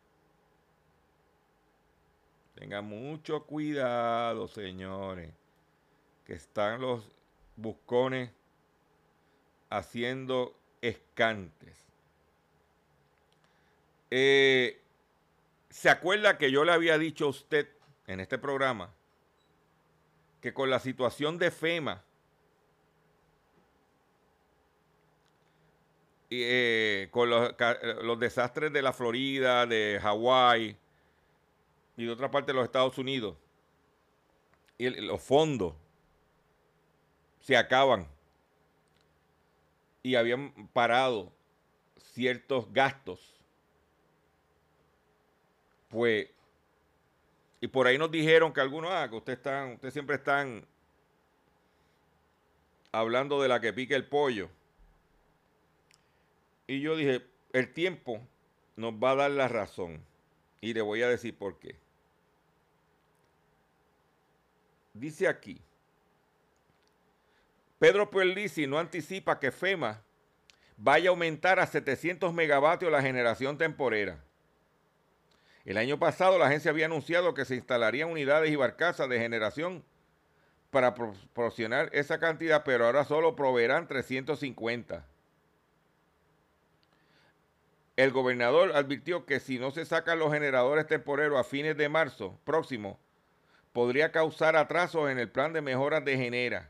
Tenga 2.55 2.81
mucho 2.81 3.43
cuidado, 3.45 4.47
señores. 4.47 5.33
Que 6.25 6.33
están 6.33 6.79
los 6.79 7.11
buscones 7.57 8.31
haciendo 9.69 10.55
escantes. 10.81 11.77
Eh, 14.09 14.80
¿Se 15.71 15.89
acuerda 15.89 16.37
que 16.37 16.51
yo 16.51 16.65
le 16.65 16.73
había 16.73 16.97
dicho 16.97 17.25
a 17.25 17.29
usted 17.29 17.69
en 18.05 18.19
este 18.19 18.37
programa 18.37 18.93
que 20.41 20.53
con 20.53 20.69
la 20.69 20.79
situación 20.79 21.37
de 21.37 21.49
FEMA, 21.49 22.03
eh, 26.29 27.07
con 27.11 27.29
los, 27.29 28.19
desastres 28.19 28.73
de 28.73 28.81
la 28.81 28.91
Florida, 28.91 29.65
de 29.65 29.97
Hawái 30.01 30.75
y 31.95 32.05
de 32.05 32.11
otra 32.11 32.29
parte 32.29 32.51
de 32.51 32.55
los 32.55 32.65
Estados 32.65 32.97
Unidos, 32.97 33.37
y 34.77 34.89
los 34.89 35.21
fondos 35.21 35.73
se 37.39 37.55
acaban 37.55 38.07
y 40.03 40.15
habían 40.15 40.67
parado 40.73 41.31
ciertos 41.97 42.71
gastos 42.73 43.30
pues, 45.91 46.29
y 47.59 47.67
por 47.67 47.85
ahí 47.85 47.97
nos 47.97 48.09
dijeron 48.09 48.51
que 48.53 48.61
algunos, 48.61 48.89
ah, 48.91 49.07
que 49.09 49.15
ustedes 49.17 49.37
están, 49.37 49.73
ustedes 49.73 49.93
siempre 49.93 50.15
están 50.15 50.65
hablando 52.91 53.41
de 53.41 53.47
la 53.47 53.59
que 53.61 53.73
pique 53.73 53.93
el 53.93 54.05
pollo. 54.05 54.49
Y 56.65 56.81
yo 56.81 56.95
dije, 56.95 57.21
el 57.53 57.73
tiempo 57.73 58.19
nos 58.75 58.93
va 58.93 59.11
a 59.11 59.15
dar 59.15 59.31
la 59.31 59.47
razón. 59.47 60.03
Y 60.61 60.73
le 60.73 60.81
voy 60.81 61.01
a 61.01 61.09
decir 61.09 61.37
por 61.37 61.59
qué. 61.59 61.75
Dice 64.93 65.27
aquí, 65.27 65.61
Pedro 67.79 68.09
Pierlisi 68.09 68.67
no 68.67 68.77
anticipa 68.77 69.39
que 69.39 69.51
FEMA 69.51 70.01
vaya 70.77 71.09
a 71.09 71.11
aumentar 71.11 71.59
a 71.59 71.65
700 71.65 72.33
megavatios 72.33 72.91
la 72.91 73.01
generación 73.01 73.57
temporera. 73.57 74.23
El 75.65 75.77
año 75.77 75.99
pasado 75.99 76.39
la 76.39 76.47
agencia 76.47 76.71
había 76.71 76.85
anunciado 76.85 77.33
que 77.33 77.45
se 77.45 77.55
instalarían 77.55 78.09
unidades 78.09 78.51
y 78.51 78.55
barcazas 78.55 79.07
de 79.09 79.19
generación 79.19 79.83
para 80.71 80.95
proporcionar 80.95 81.89
esa 81.91 82.19
cantidad, 82.19 82.63
pero 82.63 82.85
ahora 82.85 83.03
solo 83.03 83.35
proveerán 83.35 83.87
350. 83.87 85.05
El 87.97 88.11
gobernador 88.11 88.71
advirtió 88.73 89.25
que 89.25 89.39
si 89.39 89.59
no 89.59 89.71
se 89.71 89.85
sacan 89.85 90.17
los 90.17 90.33
generadores 90.33 90.87
temporeros 90.87 91.39
a 91.39 91.43
fines 91.43 91.77
de 91.77 91.89
marzo 91.89 92.39
próximo, 92.45 92.99
podría 93.73 94.11
causar 94.11 94.55
atrasos 94.55 95.11
en 95.11 95.19
el 95.19 95.29
plan 95.29 95.53
de 95.53 95.61
mejoras 95.61 96.03
de 96.03 96.17
genera. 96.17 96.69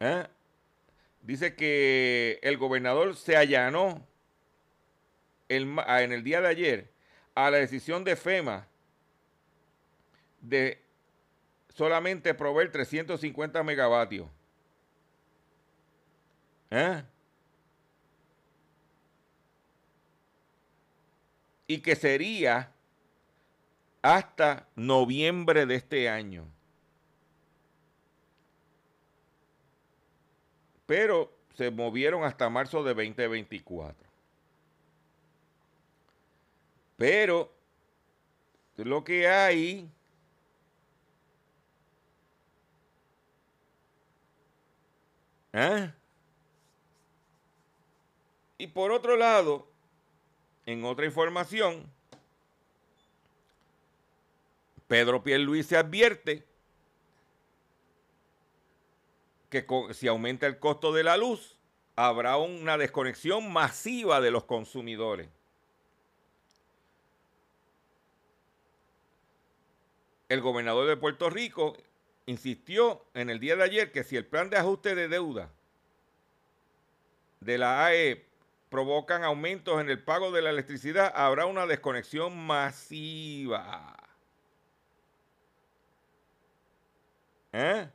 ¿Eh? 0.00 0.26
Dice 1.22 1.54
que 1.54 2.38
el 2.42 2.58
gobernador 2.58 3.16
se 3.16 3.36
allanó 3.36 4.06
en 5.48 6.12
el 6.12 6.22
día 6.22 6.40
de 6.40 6.48
ayer 6.48 6.92
a 7.34 7.50
la 7.50 7.58
decisión 7.58 8.04
de 8.04 8.16
FEMA 8.16 8.66
de 10.40 10.82
solamente 11.68 12.32
proveer 12.34 12.72
350 12.72 13.62
megavatios. 13.62 14.28
¿Eh? 16.70 17.02
Y 21.68 21.78
que 21.78 21.94
sería 21.96 22.72
hasta 24.02 24.68
noviembre 24.76 25.66
de 25.66 25.74
este 25.74 26.08
año. 26.08 26.46
Pero 30.86 31.36
se 31.54 31.70
movieron 31.70 32.24
hasta 32.24 32.48
marzo 32.48 32.84
de 32.84 32.94
2024. 32.94 34.05
Pero 36.96 37.52
lo 38.76 39.04
que 39.04 39.28
hay 39.28 39.90
¿eh? 45.52 45.92
Y 48.58 48.66
por 48.68 48.92
otro 48.92 49.16
lado, 49.16 49.66
en 50.64 50.84
otra 50.84 51.06
información, 51.06 51.90
Pedro 54.86 55.22
Pierluis 55.22 55.66
se 55.66 55.76
advierte 55.76 56.46
que 59.50 59.66
si 59.92 60.08
aumenta 60.08 60.46
el 60.46 60.58
costo 60.58 60.92
de 60.92 61.04
la 61.04 61.16
luz, 61.16 61.58
habrá 61.96 62.36
una 62.36 62.76
desconexión 62.76 63.52
masiva 63.52 64.20
de 64.20 64.30
los 64.30 64.44
consumidores. 64.44 65.28
El 70.28 70.40
gobernador 70.40 70.86
de 70.86 70.96
Puerto 70.96 71.30
Rico 71.30 71.76
insistió 72.26 73.04
en 73.14 73.30
el 73.30 73.38
día 73.38 73.56
de 73.56 73.62
ayer 73.62 73.92
que 73.92 74.04
si 74.04 74.16
el 74.16 74.26
plan 74.26 74.50
de 74.50 74.56
ajuste 74.56 74.94
de 74.94 75.08
deuda 75.08 75.50
de 77.40 77.58
la 77.58 77.86
AE 77.86 78.26
provocan 78.68 79.22
aumentos 79.22 79.80
en 79.80 79.88
el 79.88 80.02
pago 80.02 80.32
de 80.32 80.42
la 80.42 80.50
electricidad, 80.50 81.12
habrá 81.14 81.46
una 81.46 81.66
desconexión 81.66 82.36
masiva. 82.36 83.96
¿Eh? 87.52 87.88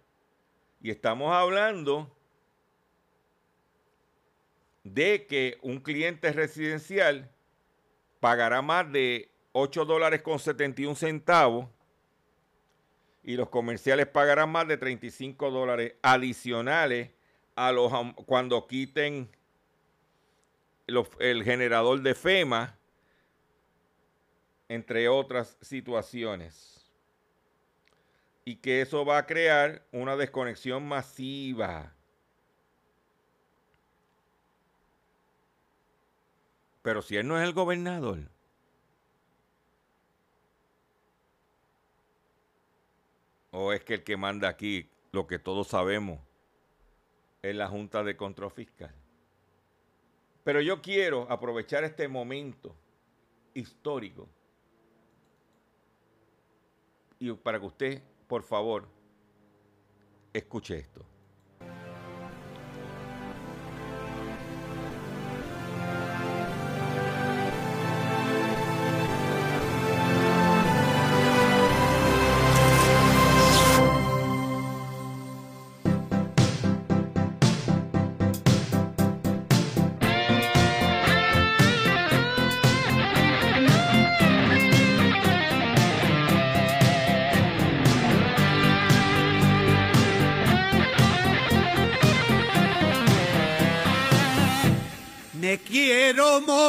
Y 0.82 0.90
estamos 0.90 1.34
hablando 1.34 2.10
de 4.84 5.28
que 5.28 5.60
un 5.62 5.80
cliente 5.80 6.32
residencial 6.32 7.30
pagará 8.20 8.62
más 8.62 8.92
de 8.92 9.30
8 9.52 9.86
dólares 9.86 10.22
con 10.22 10.40
71 10.40 10.96
centavos 10.96 11.68
y 13.24 13.36
los 13.36 13.50
comerciales 13.50 14.08
pagarán 14.08 14.52
más 14.52 14.68
de 14.68 14.78
35 14.78 15.52
dólares 15.52 15.94
adicionales 16.02 17.12
a 17.56 17.72
los 17.72 17.92
cuando 18.26 18.68
quiten 18.68 19.30
el 21.20 21.44
generador 21.44 22.02
de 22.02 22.16
FEMA, 22.16 22.78
entre 24.68 25.08
otras 25.08 25.58
situaciones. 25.62 26.92
Y 28.44 28.56
que 28.56 28.82
eso 28.82 29.06
va 29.06 29.20
a 29.20 29.26
crear 29.26 29.86
una 29.92 30.18
desconexión 30.18 30.88
masiva. 30.88 31.94
Pero 36.82 37.02
si 37.02 37.16
él 37.18 37.28
no 37.28 37.38
es 37.38 37.44
el 37.44 37.54
gobernador, 37.54 38.20
o 43.52 43.74
es 43.74 43.84
que 43.84 43.96
el 43.96 44.04
que 44.04 44.18
manda 44.18 44.50
aquí, 44.50 44.90
lo 45.12 45.28
que 45.28 45.40
todos 45.40 45.68
sabemos, 45.68 46.20
es 47.42 47.56
la 47.56 47.68
Junta 47.68 48.04
de 48.04 48.16
Control 48.16 48.52
Fiscal. 48.52 48.94
Pero 50.44 50.62
yo 50.62 50.82
quiero 50.82 51.28
aprovechar 51.30 51.84
este 51.84 52.08
momento 52.08 52.76
histórico 53.54 54.28
y 57.20 57.32
para 57.34 57.60
que 57.60 57.66
usted, 57.66 58.02
por 58.28 58.42
favor, 58.42 58.88
escuche 60.34 60.80
esto. 60.80 61.06
Quiero 96.22 96.42
morir, 96.42 96.61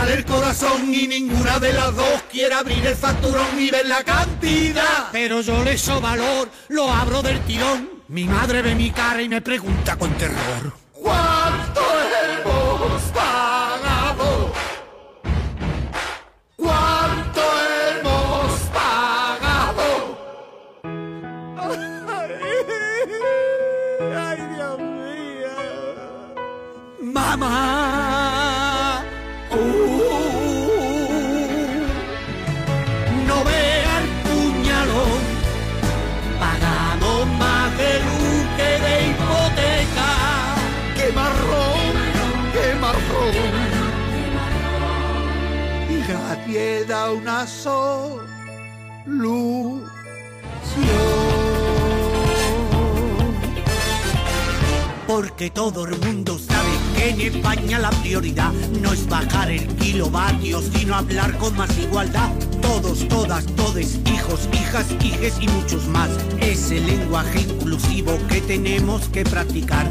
sale 0.00 0.14
el 0.14 0.24
corazón 0.24 0.94
y 0.94 1.06
ninguna 1.06 1.58
de 1.58 1.74
las 1.74 1.94
dos 1.94 2.22
quiere 2.32 2.54
abrir 2.54 2.86
el 2.86 2.96
facturón 2.96 3.60
y 3.60 3.70
ver 3.70 3.84
la 3.86 4.02
cantidad. 4.02 5.10
Pero 5.12 5.42
yo 5.42 5.62
le 5.62 5.72
echo 5.72 6.00
valor, 6.00 6.48
lo 6.68 6.90
abro 6.90 7.20
del 7.20 7.38
tirón. 7.40 7.90
Mi 8.08 8.24
madre 8.24 8.62
ve 8.62 8.74
mi 8.74 8.90
cara 8.90 9.20
y 9.20 9.28
me 9.28 9.42
pregunta 9.42 9.96
con 9.96 10.10
terror. 10.14 10.72
¿Cuánto 10.92 11.82
hemos 12.24 13.02
pagado? 13.12 14.54
¿Cuánto 16.56 17.42
hemos 18.00 18.52
pagado? 18.72 20.16
Ay, 24.16 24.38
Dios 24.54 24.78
mío. 24.78 25.50
Mamá. 27.02 27.79
Una 47.12 47.46
solución. 47.46 48.00
Porque 55.06 55.50
todo 55.50 55.86
el 55.86 55.98
mundo 55.98 56.38
sabe 56.38 56.68
que 56.94 57.10
en 57.10 57.20
España 57.34 57.78
la 57.80 57.90
prioridad 57.90 58.52
no 58.80 58.92
es 58.92 59.08
bajar 59.08 59.50
el 59.50 59.66
kilovatio, 59.76 60.62
sino 60.62 60.94
hablar 60.94 61.36
con 61.38 61.56
más 61.56 61.76
igualdad. 61.78 62.30
Todos, 62.62 63.08
todas, 63.08 63.44
todes, 63.56 63.98
hijos, 64.06 64.48
hijas, 64.52 64.86
hijes 65.02 65.34
y 65.40 65.48
muchos 65.48 65.86
más. 65.88 66.10
Es 66.40 66.70
el 66.70 66.86
lenguaje 66.86 67.40
inclusivo 67.40 68.16
que 68.28 68.40
tenemos 68.40 69.08
que 69.08 69.24
practicar. 69.24 69.90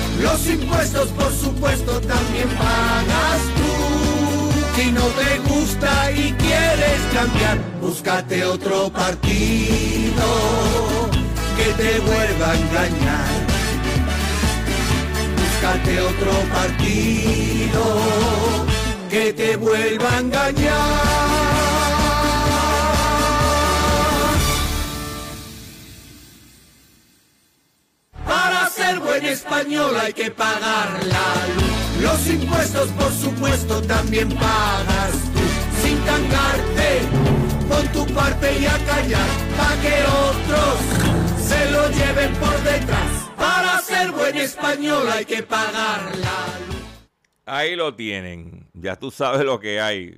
Los 0.21 0.47
impuestos 0.47 1.07
por 1.09 1.33
supuesto, 1.33 1.99
también 2.01 2.47
pagas 2.49 3.41
tú. 3.57 4.79
Si 4.79 4.91
no 4.91 5.01
te 5.01 5.39
gusta 5.49 6.11
y 6.11 6.31
quieres 6.33 7.01
cambiar, 7.13 7.57
búscate 7.81 8.45
otro 8.45 8.91
partido 8.91 10.23
que 11.57 11.73
te 11.73 11.99
vuelva 11.99 12.51
a 12.51 12.55
engañar. 12.55 13.51
Búscate 15.37 16.01
otro 16.01 16.31
partido 16.53 17.83
que 19.09 19.33
te 19.33 19.55
vuelva 19.55 20.13
a 20.13 20.19
engañar. 20.19 21.30
Buen 29.61 29.73
español 29.73 29.95
hay 29.99 30.13
que 30.13 30.31
pagar 30.31 31.05
la 31.05 31.47
luz. 31.55 32.01
Los 32.01 32.27
impuestos, 32.27 32.89
por 32.91 33.11
supuesto, 33.11 33.81
también 33.83 34.29
pagas 34.29 35.11
tú. 35.11 35.39
Sin 35.81 35.97
tangarte, 36.05 37.01
con 37.69 37.87
tu 37.91 38.13
parte 38.13 38.59
y 38.59 38.65
a 38.65 38.77
callar, 38.85 39.27
para 39.57 39.81
que 39.81 40.03
otros 40.03 41.47
se 41.47 41.71
lo 41.71 41.89
lleven 41.89 42.33
por 42.35 42.57
detrás. 42.63 43.29
Para 43.37 43.79
ser 43.81 44.11
buen 44.11 44.37
español 44.37 45.07
hay 45.11 45.25
que 45.25 45.43
pagar 45.43 46.17
la 46.17 46.59
luz. 46.67 46.81
Ahí 47.45 47.75
lo 47.75 47.95
tienen. 47.95 48.67
Ya 48.73 48.95
tú 48.95 49.11
sabes 49.11 49.43
lo 49.43 49.59
que 49.59 49.79
hay. 49.79 50.17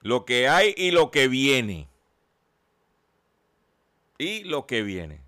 Lo 0.00 0.24
que 0.24 0.48
hay 0.48 0.74
y 0.76 0.90
lo 0.90 1.10
que 1.10 1.28
viene. 1.28 1.88
Y 4.18 4.44
lo 4.44 4.66
que 4.66 4.82
viene. 4.82 5.20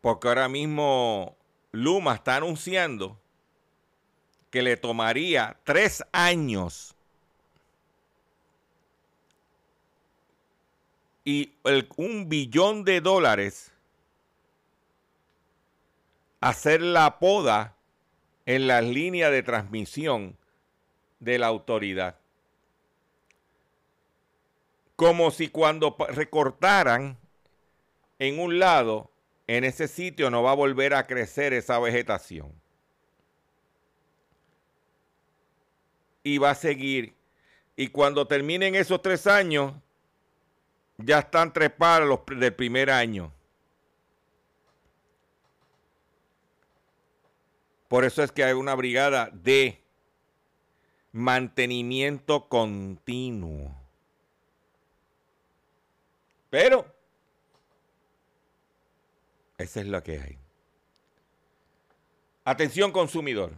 Porque 0.00 0.28
ahora 0.28 0.48
mismo 0.48 1.33
Luma 1.74 2.14
está 2.14 2.36
anunciando 2.36 3.18
que 4.52 4.62
le 4.62 4.76
tomaría 4.76 5.56
tres 5.64 6.04
años 6.12 6.94
y 11.24 11.52
un 11.96 12.28
billón 12.28 12.84
de 12.84 13.00
dólares 13.00 13.72
hacer 16.40 16.80
la 16.80 17.18
poda 17.18 17.74
en 18.46 18.68
las 18.68 18.84
líneas 18.84 19.32
de 19.32 19.42
transmisión 19.42 20.36
de 21.18 21.40
la 21.40 21.48
autoridad. 21.48 22.14
Como 24.94 25.32
si 25.32 25.48
cuando 25.48 25.96
recortaran 26.10 27.18
en 28.20 28.38
un 28.38 28.60
lado 28.60 29.10
en 29.46 29.64
ese 29.64 29.88
sitio 29.88 30.30
no 30.30 30.42
va 30.42 30.52
a 30.52 30.56
volver 30.56 30.94
a 30.94 31.06
crecer 31.06 31.52
esa 31.52 31.78
vegetación. 31.78 32.52
Y 36.22 36.38
va 36.38 36.50
a 36.50 36.54
seguir. 36.54 37.14
Y 37.76 37.88
cuando 37.88 38.26
terminen 38.26 38.74
esos 38.74 39.02
tres 39.02 39.26
años, 39.26 39.74
ya 40.96 41.18
están 41.18 41.52
trepados 41.52 42.08
los 42.08 42.20
del 42.38 42.54
primer 42.54 42.90
año. 42.90 43.32
Por 47.88 48.04
eso 48.04 48.22
es 48.22 48.32
que 48.32 48.42
hay 48.42 48.54
una 48.54 48.74
brigada 48.74 49.30
de 49.32 49.80
mantenimiento 51.12 52.48
continuo. 52.48 53.74
Pero 56.50 56.93
esa 59.58 59.80
es 59.80 59.86
la 59.86 60.02
que 60.02 60.18
hay. 60.18 60.38
Atención 62.44 62.92
consumidor. 62.92 63.52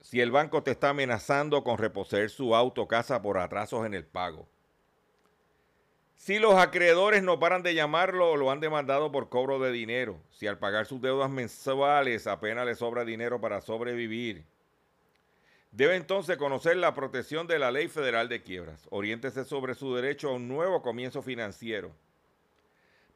Si 0.00 0.20
el 0.20 0.30
banco 0.30 0.62
te 0.62 0.72
está 0.72 0.90
amenazando 0.90 1.64
con 1.64 1.78
reposer 1.78 2.28
su 2.30 2.54
auto 2.54 2.82
o 2.82 2.88
casa 2.88 3.22
por 3.22 3.38
atrasos 3.38 3.86
en 3.86 3.94
el 3.94 4.04
pago. 4.04 4.48
Si 6.16 6.38
los 6.38 6.54
acreedores 6.54 7.22
no 7.22 7.38
paran 7.38 7.62
de 7.62 7.74
llamarlo 7.74 8.30
o 8.30 8.36
lo 8.36 8.50
han 8.50 8.60
demandado 8.60 9.10
por 9.10 9.28
cobro 9.28 9.58
de 9.58 9.72
dinero. 9.72 10.20
Si 10.30 10.46
al 10.46 10.58
pagar 10.58 10.86
sus 10.86 11.00
deudas 11.00 11.30
mensuales 11.30 12.26
apenas 12.26 12.66
le 12.66 12.74
sobra 12.74 13.04
dinero 13.04 13.40
para 13.40 13.60
sobrevivir. 13.60 14.44
Debe 15.70 15.96
entonces 15.96 16.36
conocer 16.36 16.76
la 16.76 16.94
protección 16.94 17.46
de 17.46 17.58
la 17.58 17.72
Ley 17.72 17.88
Federal 17.88 18.28
de 18.28 18.42
Quiebras. 18.42 18.86
Oriéntese 18.90 19.44
sobre 19.44 19.74
su 19.74 19.94
derecho 19.94 20.28
a 20.28 20.34
un 20.34 20.46
nuevo 20.46 20.82
comienzo 20.82 21.22
financiero 21.22 21.92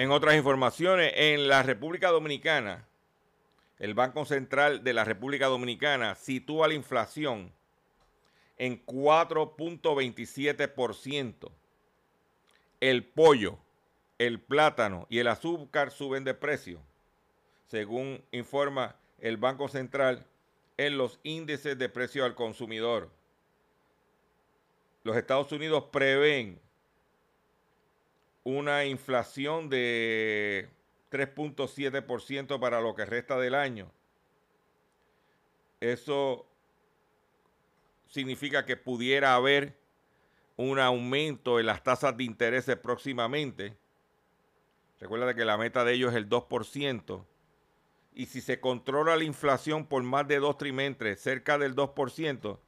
En 0.00 0.10
otras 0.12 0.34
informaciones, 0.34 1.12
en 1.14 1.46
la 1.46 1.62
República 1.62 2.08
Dominicana, 2.08 2.86
el 3.78 3.92
Banco 3.92 4.24
Central 4.24 4.82
de 4.82 4.94
la 4.94 5.04
República 5.04 5.48
Dominicana 5.48 6.14
sitúa 6.14 6.68
la 6.68 6.74
inflación 6.74 7.52
en 8.56 8.82
4.27%. 8.86 11.50
El 12.80 13.04
pollo, 13.04 13.58
el 14.16 14.40
plátano 14.40 15.06
y 15.10 15.18
el 15.18 15.28
azúcar 15.28 15.90
suben 15.90 16.24
de 16.24 16.32
precio, 16.32 16.80
según 17.66 18.24
informa 18.32 18.96
el 19.18 19.36
Banco 19.36 19.68
Central 19.68 20.24
en 20.78 20.96
los 20.96 21.20
índices 21.24 21.76
de 21.76 21.90
precio 21.90 22.24
al 22.24 22.34
consumidor. 22.34 23.10
Los 25.04 25.18
Estados 25.18 25.52
Unidos 25.52 25.84
prevén 25.92 26.58
una 28.44 28.84
inflación 28.84 29.68
de 29.68 30.68
3.7% 31.10 32.58
para 32.58 32.80
lo 32.80 32.94
que 32.94 33.04
resta 33.04 33.38
del 33.38 33.54
año. 33.54 33.90
Eso 35.80 36.46
significa 38.08 38.66
que 38.66 38.76
pudiera 38.76 39.34
haber 39.34 39.78
un 40.56 40.78
aumento 40.78 41.58
en 41.58 41.66
las 41.66 41.82
tasas 41.82 42.16
de 42.16 42.24
interés 42.24 42.66
próximamente. 42.82 43.76
Recuerda 45.00 45.34
que 45.34 45.44
la 45.44 45.56
meta 45.56 45.84
de 45.84 45.94
ellos 45.94 46.10
es 46.10 46.16
el 46.16 46.28
2%. 46.28 47.24
Y 48.14 48.26
si 48.26 48.40
se 48.40 48.60
controla 48.60 49.16
la 49.16 49.24
inflación 49.24 49.86
por 49.86 50.02
más 50.02 50.28
de 50.28 50.38
dos 50.38 50.58
trimestres, 50.58 51.20
cerca 51.20 51.56
del 51.56 51.74
2%, 51.74 52.58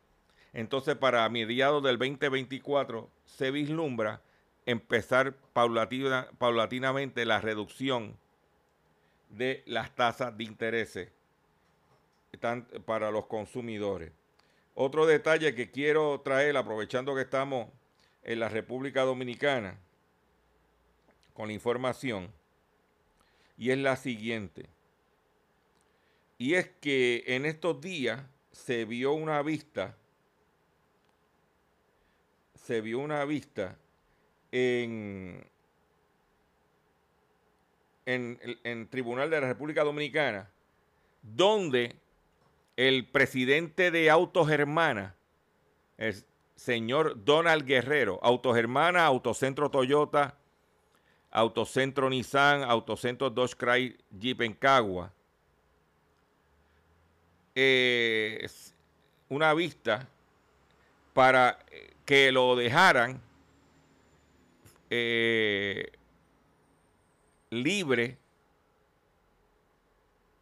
entonces 0.55 0.97
para 0.97 1.29
mediados 1.29 1.83
del 1.83 1.99
2024 1.99 3.11
se 3.25 3.51
vislumbra 3.51 4.23
empezar 4.67 5.35
paulatinamente 5.53 7.25
la 7.25 7.41
reducción 7.41 8.17
de 9.31 9.63
las 9.67 9.95
tasas 9.95 10.37
de 10.37 10.45
interés 10.45 11.11
para 12.85 13.11
los 13.11 13.27
consumidores. 13.27 14.13
Otro 14.75 15.07
detalle 15.07 15.55
que 15.55 15.71
quiero 15.71 16.21
traer, 16.21 16.57
aprovechando 16.57 17.15
que 17.15 17.23
estamos 17.23 17.69
en 18.23 18.41
la 18.41 18.49
República 18.49 19.03
Dominicana, 19.03 19.79
con 21.35 21.49
la 21.49 21.55
información, 21.55 22.33
y 23.59 23.71
es 23.71 23.79
la 23.79 23.97
siguiente. 23.97 24.69
Y 26.39 26.55
es 26.55 26.69
que 26.81 27.25
en 27.27 27.47
estos 27.47 27.81
días 27.81 28.23
se 28.51 28.85
vio 28.85 29.13
una 29.13 29.43
vista, 29.43 29.97
se 32.55 32.81
vio 32.81 32.99
una 32.99 33.25
vista 33.25 33.77
en, 34.53 35.49
en 38.07 38.89
Tribunal 38.89 39.31
de 39.31 39.41
la 39.41 39.49
República 39.49 39.83
Dominicana, 39.83 40.49
donde 41.23 41.97
el 42.77 43.07
presidente 43.07 43.91
de 43.91 44.11
Autogermana, 44.11 45.15
el 45.99 46.25
señor 46.57 47.25
Donald 47.25 47.65
Guerrero, 47.65 48.19
Autogermana, 48.23 49.05
Autocentro 49.05 49.71
Toyota, 49.71 50.37
Autocentro 51.31 52.11
Nissan, 52.11 52.63
Autocentro 52.63 53.31
Dodge 53.31 53.57
Cry 53.57 53.97
Jeep 54.19 54.43
en 54.43 54.55
Cagua, 54.55 55.13
eh, 57.55 58.47
una 59.29 59.53
vista 59.55 60.09
para 61.13 61.59
que 62.05 62.33
lo 62.33 62.57
dejaran 62.57 63.21
eh, 64.95 65.91
libre 67.49 68.19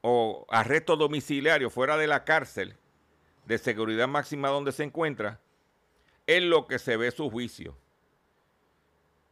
o 0.01 0.45
arresto 0.51 0.97
domiciliario 0.97 1.71
fuera 1.71 1.97
de 1.97 2.09
la 2.09 2.25
cárcel 2.25 2.75
de 3.45 3.59
seguridad 3.59 4.09
máxima 4.09 4.49
donde 4.49 4.73
se 4.73 4.83
encuentra, 4.83 5.39
es 6.27 6.43
lo 6.43 6.67
que 6.67 6.81
se 6.81 6.97
ve 6.97 7.13
su 7.13 7.31
juicio. 7.31 7.77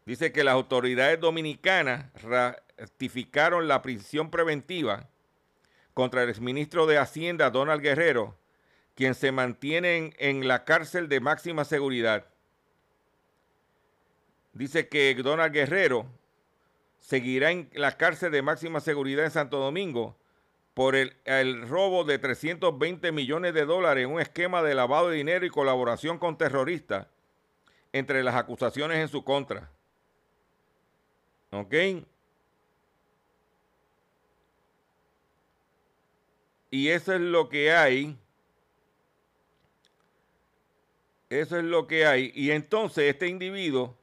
Dice 0.06 0.30
que 0.30 0.44
las 0.44 0.54
autoridades 0.54 1.18
dominicanas 1.18 2.12
ratificaron 2.22 3.66
la 3.66 3.82
prisión 3.82 4.30
preventiva 4.30 5.08
contra 5.94 6.22
el 6.22 6.28
exministro 6.28 6.86
de 6.86 6.98
Hacienda, 6.98 7.50
Donald 7.50 7.82
Guerrero, 7.82 8.38
quien 8.94 9.16
se 9.16 9.32
mantiene 9.32 10.14
en, 10.18 10.46
la 10.46 10.64
cárcel 10.64 11.08
de 11.08 11.18
máxima 11.18 11.64
seguridad. 11.64 12.26
Dice 14.59 14.88
que 14.88 15.14
Donald 15.14 15.52
Guerrero 15.52 16.04
seguirá 16.98 17.52
en 17.52 17.70
la 17.74 17.96
cárcel 17.96 18.32
de 18.32 18.42
máxima 18.42 18.80
seguridad 18.80 19.24
en 19.24 19.30
Santo 19.30 19.61
Domingo 19.61 20.16
por 20.74 20.96
el, 20.96 21.68
robo 21.68 22.02
de 22.02 22.18
320 22.18 23.12
millones 23.12 23.54
de 23.54 23.64
dólares 23.64 24.02
en 24.02 24.11
un 24.11 24.20
esquema 24.20 24.61
de 24.64 24.74
lavado 24.74 25.11
de 25.11 25.16
dinero 25.16 25.46
y 25.46 25.50
colaboración 25.50 26.18
con 26.18 26.36
terroristas 26.36 27.06
entre 27.92 28.24
las 28.24 28.34
acusaciones 28.34 28.98
en 28.98 29.06
su 29.06 29.22
contra. 29.22 29.70
¿Ok? 31.52 31.74
Y 36.72 36.88
eso 36.88 37.14
es 37.14 37.20
lo 37.20 37.48
que 37.48 37.70
hay. 37.70 38.18
Eso 41.30 41.59
es 41.59 41.64
lo 41.64 41.86
que 41.86 42.06
hay. 42.06 42.32
Y 42.34 42.50
entonces 42.50 43.04
este 43.04 43.28
individuo 43.28 43.97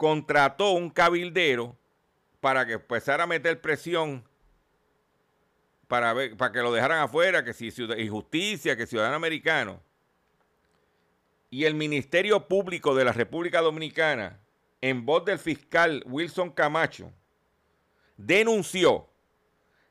contrató 0.00 0.70
un 0.70 0.88
cabildero 0.88 1.76
para 2.40 2.64
que 2.64 2.72
empezara 2.72 3.24
a 3.24 3.26
meter 3.26 3.60
presión 3.60 4.24
para, 5.88 6.14
ver, 6.14 6.38
para 6.38 6.52
que 6.52 6.62
lo 6.62 6.72
dejaran 6.72 7.00
afuera, 7.00 7.44
que 7.44 7.52
si 7.52 7.70
injusticia, 7.98 8.78
que 8.78 8.86
ciudadano 8.86 9.16
americano. 9.16 9.78
Y 11.50 11.66
el 11.66 11.74
Ministerio 11.74 12.48
Público 12.48 12.94
de 12.94 13.04
la 13.04 13.12
República 13.12 13.60
Dominicana, 13.60 14.40
en 14.80 15.04
voz 15.04 15.26
del 15.26 15.38
fiscal 15.38 16.02
Wilson 16.06 16.52
Camacho, 16.52 17.12
denunció 18.16 19.06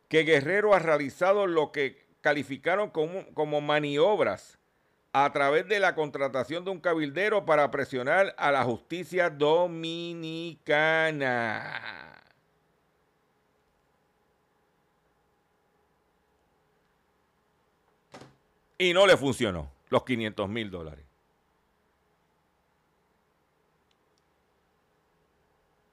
que 0.07 0.23
Guerrero 0.23 0.73
ha 0.73 0.79
realizado 0.79 1.45
lo 1.45 1.71
que 1.71 2.07
calificaron 2.21 2.89
como, 2.89 3.31
como 3.35 3.61
maniobras 3.61 4.58
a 5.11 5.31
través 5.31 5.67
de 5.67 5.79
la 5.79 5.95
contratación 5.95 6.63
de 6.63 6.71
un 6.71 6.79
cabildero 6.79 7.45
para 7.45 7.71
presionar 7.71 8.35
a 8.37 8.51
la 8.51 8.63
justicia 8.63 9.29
dominicana. 9.29 10.63
Y 18.77 18.93
no 18.93 19.05
le 19.07 19.17
funcionó 19.17 19.71
los 19.89 20.05
500 20.05 20.47
mil 20.47 20.69
dólares. 20.71 21.05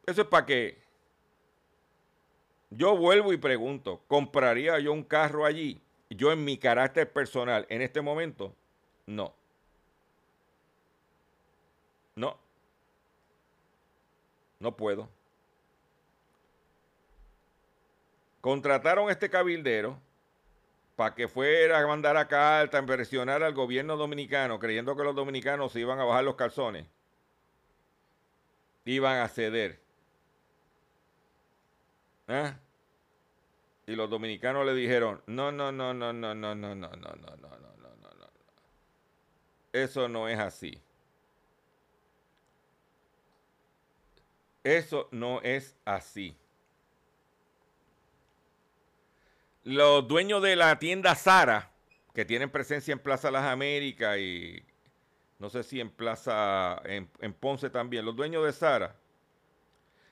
Eso 0.06 0.22
es 0.22 0.28
para 0.28 0.46
que 0.46 0.86
yo 2.70 2.96
vuelvo 2.96 3.32
y 3.32 3.38
pregunto, 3.38 4.02
¿compraría 4.06 4.78
yo 4.78 4.92
un 4.92 5.02
carro 5.02 5.44
allí? 5.44 5.80
Yo 6.10 6.30
en 6.30 6.44
mi 6.44 6.58
carácter 6.58 7.12
personal, 7.12 7.66
en 7.68 7.82
este 7.82 8.00
momento, 8.00 8.54
no. 9.07 9.34
No. 12.16 12.38
No 14.59 14.76
puedo. 14.76 15.09
Contrataron 18.40 19.09
a 19.09 19.12
este 19.12 19.28
cabildero 19.28 19.98
para 20.96 21.14
que 21.14 21.28
fuera 21.28 21.78
a 21.78 21.86
mandar 21.86 22.16
a 22.16 22.26
carta, 22.26 22.78
a 22.78 22.86
presionar 22.86 23.42
al 23.42 23.54
gobierno 23.54 23.96
dominicano, 23.96 24.59
creyendo 24.59 24.96
que 24.96 25.04
los 25.04 25.14
dominicanos 25.14 25.72
se 25.72 25.80
iban 25.80 26.00
a 26.00 26.04
bajar 26.04 26.24
los 26.24 26.36
calzones, 26.36 26.86
iban 28.86 29.18
a 29.18 29.28
ceder. 29.28 29.80
¿Ah? 32.28 32.59
Y 33.86 33.94
los 33.94 34.11
dominicanos 34.11 34.64
le 34.66 34.74
dijeron, 34.74 35.22
no, 35.26 35.52
no, 35.52 35.70
no, 35.70 35.92
no, 35.94 36.12
no, 36.12 36.34
no, 36.34 36.54
no, 36.54 36.54
no, 36.54 36.74
no, 36.74 36.74
no, 36.74 36.96
no, 36.96 36.96
no, 36.96 37.36
no, 37.36 37.36
no, 37.36 37.57
no. 37.59 37.75
Eso 39.82 40.08
no 40.08 40.28
es 40.28 40.38
así. 40.38 40.80
Eso 44.64 45.08
no 45.12 45.40
es 45.42 45.76
así. 45.84 46.36
los 49.66 50.06
dueños 50.06 50.40
de 50.42 50.54
la 50.54 50.78
tienda 50.78 51.16
Sara, 51.16 51.72
que 52.14 52.24
tienen 52.24 52.50
presencia 52.50 52.92
en 52.92 53.00
Plaza 53.00 53.32
Las 53.32 53.44
Américas 53.44 54.16
y 54.16 54.62
no 55.40 55.50
sé 55.50 55.64
si 55.64 55.80
en 55.80 55.90
Plaza, 55.90 56.80
en, 56.84 57.32
Ponce 57.34 57.68
también, 57.68 58.04
los 58.04 58.14
dueños 58.14 58.44
de 58.46 58.52
Sara, 58.52 58.94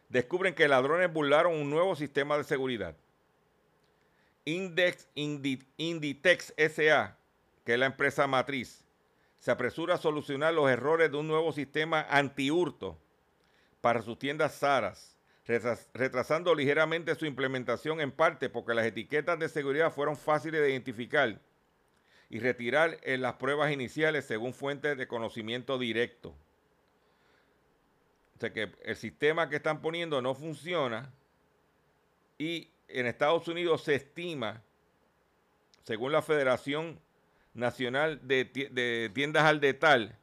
descubren 0.09 0.57
que 0.57 0.67
ladrones 0.67 1.13
burlaron 1.13 1.55
un 1.55 1.71
nuevo 1.71 1.95
sistema 1.95 2.37
de 2.37 2.43
seguridad. 2.43 2.97
Index 4.45 5.07
Inditex 5.15 6.53
SA, 6.57 7.17
que 7.65 7.75
es 7.75 7.79
la 7.79 7.87
empresa 7.87 8.27
matriz, 8.27 8.84
se 9.45 9.51
apresura 9.51 9.97
a 9.97 9.99
solucionar 9.99 10.55
los 10.55 10.71
errores 10.71 11.11
de 11.11 11.19
un 11.19 11.29
nuevo 11.29 11.53
sistema 11.53 12.07
anti-hurto 12.09 12.97
para 13.83 14.01
sus 14.01 14.19
tiendas 14.19 14.55
Saras 14.55 15.19
retrasando 15.93 16.55
ligeramente 16.55 17.15
su 17.15 17.27
implementación 17.27 18.01
en 18.01 18.11
parte 18.11 18.49
porque 18.49 18.73
las 18.73 18.87
etiquetas 18.87 19.39
de 19.39 19.51
seguridad 19.51 19.93
fueron 19.93 20.17
fáciles 20.17 20.63
de 20.63 20.71
identificar 20.71 21.39
y 22.31 22.39
retirar 22.39 22.97
en 23.03 23.21
las 23.21 23.35
pruebas 23.35 23.71
iniciales 23.71 24.25
según 24.25 24.55
fuentes 24.55 24.97
de 24.97 25.07
conocimiento 25.07 25.79
directo. 25.79 26.31
O 28.37 28.41
sea 28.41 28.51
que 28.51 28.73
el 28.83 28.97
sistema 28.97 29.51
que 29.51 29.57
están 29.57 29.83
poniendo 29.83 30.23
no 30.23 30.35
funciona 30.35 31.13
y 32.39 32.71
en 32.89 33.05
Estados 33.05 33.47
Unidos 33.47 33.85
se 33.85 33.95
estima, 33.95 34.63
según 35.83 36.13
la 36.13 36.23
Federación 36.23 36.99
Nacional 37.55 38.21
de, 38.27 39.11
Tiendas 39.15 39.45
al 39.45 39.61
Detal, 39.61 40.19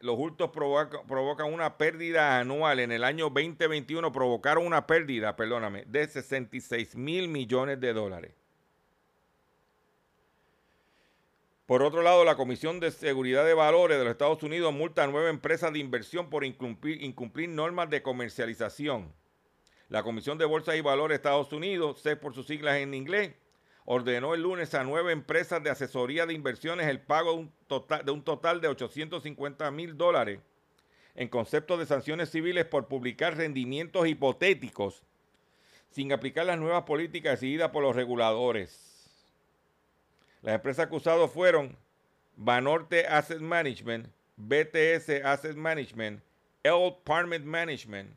los 0.00 0.18
hurtos 0.18 0.50
provocan 0.50 1.52
una 1.52 1.78
pérdida 1.78 2.38
anual. 2.38 2.80
En 2.80 2.92
el 2.92 3.02
año 3.02 3.30
2021 3.30 4.12
provocaron 4.12 4.66
una 4.66 4.86
pérdida, 4.86 5.36
perdóname, 5.36 5.84
de 5.86 6.06
66 6.06 6.96
mil 6.96 7.28
millones 7.28 7.80
de 7.80 7.92
dólares. 7.92 8.32
Por 11.70 11.84
otro 11.84 12.02
lado, 12.02 12.24
la 12.24 12.34
Comisión 12.34 12.80
de 12.80 12.90
Seguridad 12.90 13.44
de 13.44 13.54
Valores 13.54 13.96
de 13.96 14.02
los 14.02 14.10
Estados 14.10 14.42
Unidos 14.42 14.74
multa 14.74 15.04
a 15.04 15.06
nueve 15.06 15.30
empresas 15.30 15.72
de 15.72 15.78
inversión 15.78 16.28
por 16.28 16.44
incumplir, 16.44 17.48
normas 17.48 17.88
de 17.88 18.02
comercialización. 18.02 19.14
La 19.88 20.02
Comisión 20.02 20.36
de 20.36 20.46
Bolsa 20.46 20.74
y 20.74 20.80
Valores 20.80 21.10
de 21.10 21.14
Estados 21.14 21.52
Unidos, 21.52 22.00
sé 22.00 22.16
por 22.16 22.34
sus 22.34 22.48
siglas 22.48 22.78
en 22.78 22.92
inglés, 22.92 23.34
ordenó 23.84 24.34
el 24.34 24.42
lunes 24.42 24.74
a 24.74 24.84
nueve 24.84 25.12
empresas 25.12 25.62
de 25.62 25.70
asesoría 25.70 26.26
de 26.26 26.34
inversiones 26.34 26.86
el 26.86 27.00
pago 27.00 27.32
de 27.32 27.38
un 27.38 27.52
total 27.66 28.04
de, 28.04 28.12
un 28.12 28.22
total 28.22 28.60
de 28.60 28.68
850 28.68 29.70
mil 29.70 29.96
dólares 29.96 30.40
en 31.14 31.28
concepto 31.28 31.76
de 31.76 31.86
sanciones 31.86 32.30
civiles 32.30 32.64
por 32.66 32.86
publicar 32.86 33.36
rendimientos 33.36 34.06
hipotéticos 34.06 35.02
sin 35.90 36.12
aplicar 36.12 36.46
las 36.46 36.58
nuevas 36.58 36.84
políticas 36.84 37.40
decididas 37.40 37.70
por 37.70 37.82
los 37.82 37.96
reguladores. 37.96 39.10
Las 40.42 40.54
empresas 40.54 40.86
acusadas 40.86 41.30
fueron 41.30 41.76
Banorte 42.36 43.06
Asset 43.06 43.40
Management, 43.40 44.08
BTS 44.36 45.24
Asset 45.24 45.56
Management, 45.56 46.22
El 46.62 46.94
Parment 47.04 47.44
Management, 47.44 48.14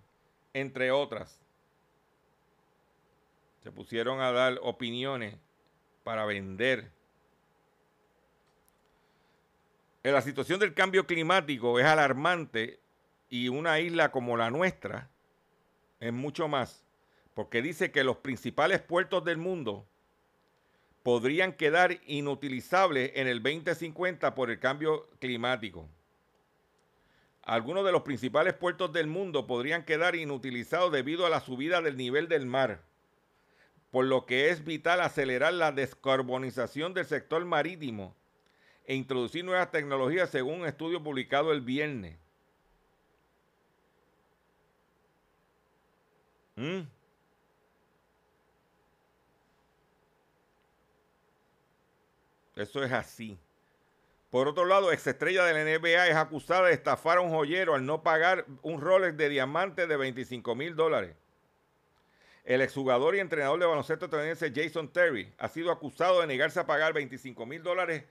entre 0.54 0.92
otras. 0.92 1.42
Se 3.64 3.72
pusieron 3.72 4.22
a 4.22 4.32
dar 4.32 4.60
opiniones 4.62 5.36
para 6.04 6.26
vender. 6.26 6.92
La 10.04 10.22
situación 10.22 10.60
del 10.60 10.74
cambio 10.74 11.08
climático 11.08 11.80
es 11.80 11.86
alarmante 11.86 12.82
y 13.30 13.48
una 13.48 13.80
isla 13.80 14.12
como 14.12 14.36
la 14.36 14.52
nuestra 14.52 15.10
es 16.00 16.12
mucho 16.12 16.50
más, 16.50 16.86
porque 17.34 17.62
dice 17.62 17.92
que 17.92 18.04
los 18.04 18.18
principales 18.18 18.82
puertos 18.82 19.24
del 19.24 19.38
mundo 19.38 19.88
podrían 21.04 21.54
quedar 21.54 22.00
inutilizables 22.06 23.12
en 23.16 23.28
el 23.28 23.42
2050 23.42 24.36
por 24.36 24.52
el 24.52 24.60
cambio 24.60 25.10
climático. 25.20 25.90
Algunos 27.42 27.86
de 27.86 27.92
los 27.92 28.04
principales 28.04 28.54
puertos 28.54 28.92
del 28.94 29.08
mundo 29.08 29.48
podrían 29.48 29.84
quedar 29.84 30.16
inutilizados 30.16 30.92
debido 30.92 31.26
a 31.26 31.30
la 31.30 31.42
subida 31.42 31.82
del 31.82 31.98
nivel 31.98 32.28
del 32.28 32.46
mar, 32.46 32.84
por 33.94 34.06
lo 34.06 34.26
que 34.26 34.50
es 34.50 34.66
vital 34.66 35.02
acelerar 35.02 35.54
la 35.54 35.72
descarbonización 35.72 36.96
del 36.96 37.06
sector 37.06 37.46
marítimo 37.46 38.16
e 38.86 38.96
introducir 38.96 39.46
nuevas 39.46 39.70
tecnologías 39.70 40.32
según 40.32 40.62
un 40.62 40.66
estudio 40.66 41.04
publicado 41.04 41.52
el 41.52 41.62
viernes. 41.62 42.18
¿Mm? 46.56 46.80
Eso 52.56 52.84
es 52.84 52.92
así. 52.92 53.38
Por 54.32 54.48
otro 54.48 54.66
lado, 54.66 54.92
exestrella 54.92 55.46
de 55.46 55.54
la 55.54 55.80
NBA 55.80 56.08
es 56.08 56.16
acusada 56.16 56.70
de 56.70 56.74
estafar 56.74 57.20
a 57.20 57.22
un 57.22 57.30
joyero 57.30 57.76
al 57.76 57.86
no 57.86 58.02
pagar 58.02 58.48
un 58.64 58.82
Rolex 58.82 59.16
de 59.16 59.30
diamante 59.30 59.86
de 59.86 59.98
25 59.98 60.56
mil 60.56 60.76
dólares. 60.76 61.16
El 62.44 62.62
exjugador 62.62 63.16
y 63.16 63.20
entrenador 63.20 63.60
de 63.60 63.66
baloncesto 63.66 64.06
estadounidense 64.06 64.52
Jason 64.54 64.90
Terry 64.90 65.34
ha 65.38 65.48
sido 65.48 65.72
acusado 65.72 66.22
de 66.22 66.28
negarse 66.28 66.60
a 66.60 66.66
pagar 66.66 66.94
25 66.94 67.46
mil 67.46 67.64
dólares 67.64 68.04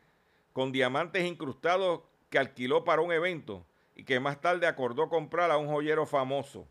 con 0.53 0.73
diamantes 0.73 1.25
incrustados 1.25 2.01
que 2.31 2.39
alquiló 2.39 2.85
para 2.85 3.03
un 3.03 3.13
evento 3.13 3.67
y 3.95 4.05
que 4.05 4.21
más 4.21 4.41
tarde 4.41 4.67
acordó 4.67 5.09
comprar 5.09 5.51
a 5.51 5.59
un 5.59 5.69
joyero 5.69 6.07
famoso. 6.07 6.67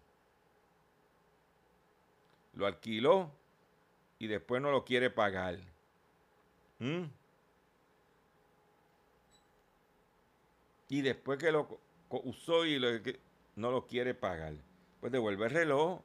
Lo 2.53 2.66
alquiló 2.66 3.32
y 4.18 4.28
después 4.28 4.62
no 4.62 4.72
lo 4.72 4.84
quiere 4.84 5.09
pagar. 5.09 5.59
¿Mm? 6.80 7.03
y 10.91 11.01
después 11.01 11.39
que 11.39 11.53
lo 11.53 11.80
usó 12.09 12.66
y 12.66 12.78
no 13.55 13.72
lo 13.72 13.88
quiere 13.88 14.14
pagar, 14.14 14.55
pues 14.99 15.09
devuelve 15.09 15.45
el 15.45 15.51
reloj. 15.51 16.01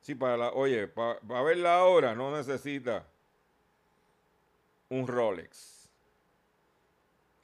Sí, 0.00 0.14
para 0.14 0.36
la, 0.36 0.50
oye, 0.52 0.88
para, 0.88 1.42
ver 1.42 1.58
la 1.58 1.84
hora 1.84 2.14
no 2.14 2.34
necesita 2.34 3.06
un 4.88 5.06
Rolex. 5.06 5.88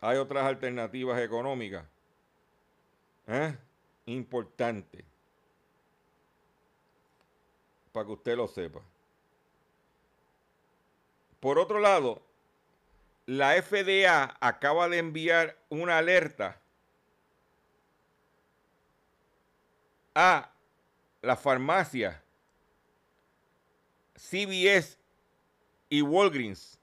Hay 0.01 0.17
otras 0.19 0.45
alternativas 0.45 1.21
económicas. 1.21 1.85
¿eh? 3.27 3.57
Importante. 4.07 5.05
Para 7.93 8.07
que 8.07 8.13
usted 8.13 8.37
lo 8.37 8.49
sepa. 8.49 8.81
Por 11.41 11.59
otro 11.59 11.79
lado, 11.79 12.23
la 13.27 13.61
FDA 13.63 14.37
acaba 14.41 14.89
de 14.89 14.99
enviar 14.99 15.57
una 15.69 15.99
alerta 15.99 16.59
a 20.15 20.51
la 21.21 21.37
farmacia 21.37 22.23
CVS 24.17 24.99
y 25.89 26.03
Walgreens 26.03 26.79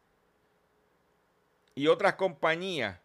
y 1.75 1.87
otras 1.87 2.15
compañías 2.15 2.99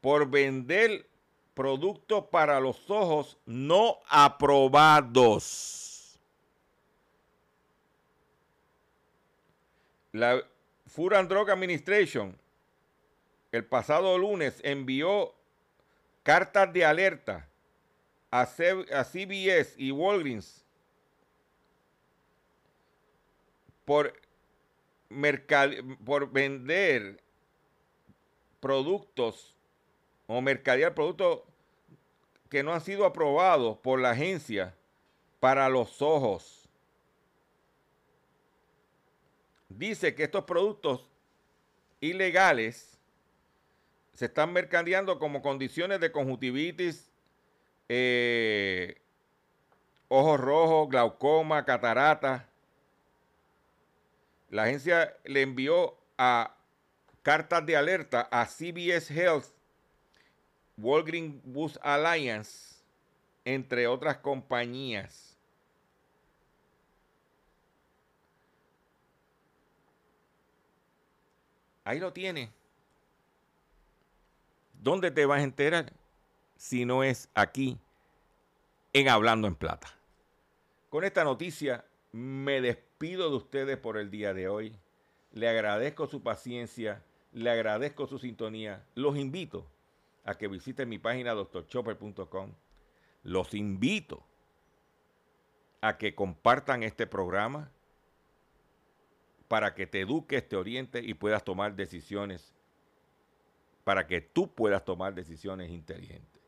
por 0.00 0.28
vender 0.28 1.06
productos 1.54 2.24
para 2.26 2.60
los 2.60 2.88
ojos 2.88 3.36
no 3.44 3.98
aprobados. 4.08 5.78
La 10.12 10.42
Food 10.86 11.14
and 11.14 11.28
Drug 11.28 11.50
Administration 11.50 12.36
el 13.52 13.64
pasado 13.64 14.16
lunes 14.16 14.60
envió 14.62 15.34
cartas 16.22 16.72
de 16.72 16.84
alerta 16.84 17.48
a, 18.30 18.46
CBS 18.46 19.74
y 19.76 19.90
Walgreens 19.90 20.64
por, 23.90 24.14
por 26.04 26.30
vender 26.30 27.20
productos 28.60 29.56
o 30.28 30.40
mercadear 30.40 30.94
productos 30.94 31.40
que 32.48 32.62
no 32.62 32.72
han 32.72 32.82
sido 32.82 33.04
aprobados 33.04 33.78
por 33.78 34.00
la 34.00 34.10
agencia 34.10 34.76
para 35.40 35.68
los 35.68 36.00
ojos. 36.02 36.68
dice 39.70 40.14
que 40.14 40.22
estos 40.22 40.44
productos 40.44 41.04
ilegales 42.00 42.96
se 44.14 44.26
están 44.26 44.52
mercadeando 44.52 45.18
como 45.18 45.42
condiciones 45.42 45.98
de 45.98 46.12
conjuntivitis, 46.12 47.10
eh, 47.88 49.00
ojos 50.06 50.38
rojos, 50.38 50.88
glaucoma, 50.90 51.64
catarata. 51.64 52.49
La 54.50 54.64
agencia 54.64 55.16
le 55.24 55.42
envió 55.42 55.96
a 56.18 56.56
cartas 57.22 57.64
de 57.64 57.76
alerta 57.76 58.28
a 58.32 58.46
CBS 58.46 59.14
Health, 59.14 59.46
Walgreens 60.76 61.40
Boost 61.44 61.76
Alliance, 61.80 62.74
entre 63.44 63.86
otras 63.86 64.18
compañías. 64.18 65.38
Ahí 71.84 72.00
lo 72.00 72.12
tiene. 72.12 72.50
¿Dónde 74.74 75.10
te 75.12 75.26
vas 75.26 75.40
a 75.40 75.44
enterar 75.44 75.92
si 76.56 76.84
no 76.84 77.04
es 77.04 77.28
aquí 77.34 77.78
en 78.92 79.08
Hablando 79.08 79.46
en 79.46 79.54
Plata? 79.54 79.88
Con 80.88 81.04
esta 81.04 81.22
noticia 81.22 81.84
me 82.10 82.60
despido 82.60 82.89
de 83.00 83.28
ustedes 83.28 83.78
por 83.78 83.96
el 83.96 84.10
día 84.10 84.34
de 84.34 84.48
hoy. 84.48 84.76
Le 85.32 85.48
agradezco 85.48 86.06
su 86.06 86.22
paciencia, 86.22 87.02
le 87.32 87.48
agradezco 87.48 88.06
su 88.06 88.18
sintonía. 88.18 88.84
Los 88.94 89.16
invito 89.16 89.66
a 90.24 90.34
que 90.36 90.48
visiten 90.48 90.88
mi 90.88 90.98
página 90.98 91.32
doctorchopper.com. 91.32 92.52
Los 93.22 93.54
invito 93.54 94.22
a 95.80 95.96
que 95.96 96.14
compartan 96.14 96.82
este 96.82 97.06
programa 97.06 97.72
para 99.48 99.74
que 99.74 99.86
te 99.86 100.02
eduques, 100.02 100.46
te 100.46 100.56
orientes 100.56 101.02
y 101.02 101.14
puedas 101.14 101.42
tomar 101.42 101.74
decisiones, 101.74 102.54
para 103.82 104.06
que 104.06 104.20
tú 104.20 104.54
puedas 104.54 104.84
tomar 104.84 105.14
decisiones 105.14 105.70
inteligentes. 105.70 106.42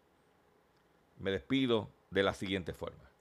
Me 1.18 1.30
despido 1.30 1.90
de 2.10 2.22
la 2.22 2.34
siguiente 2.34 2.74
forma. 2.74 3.11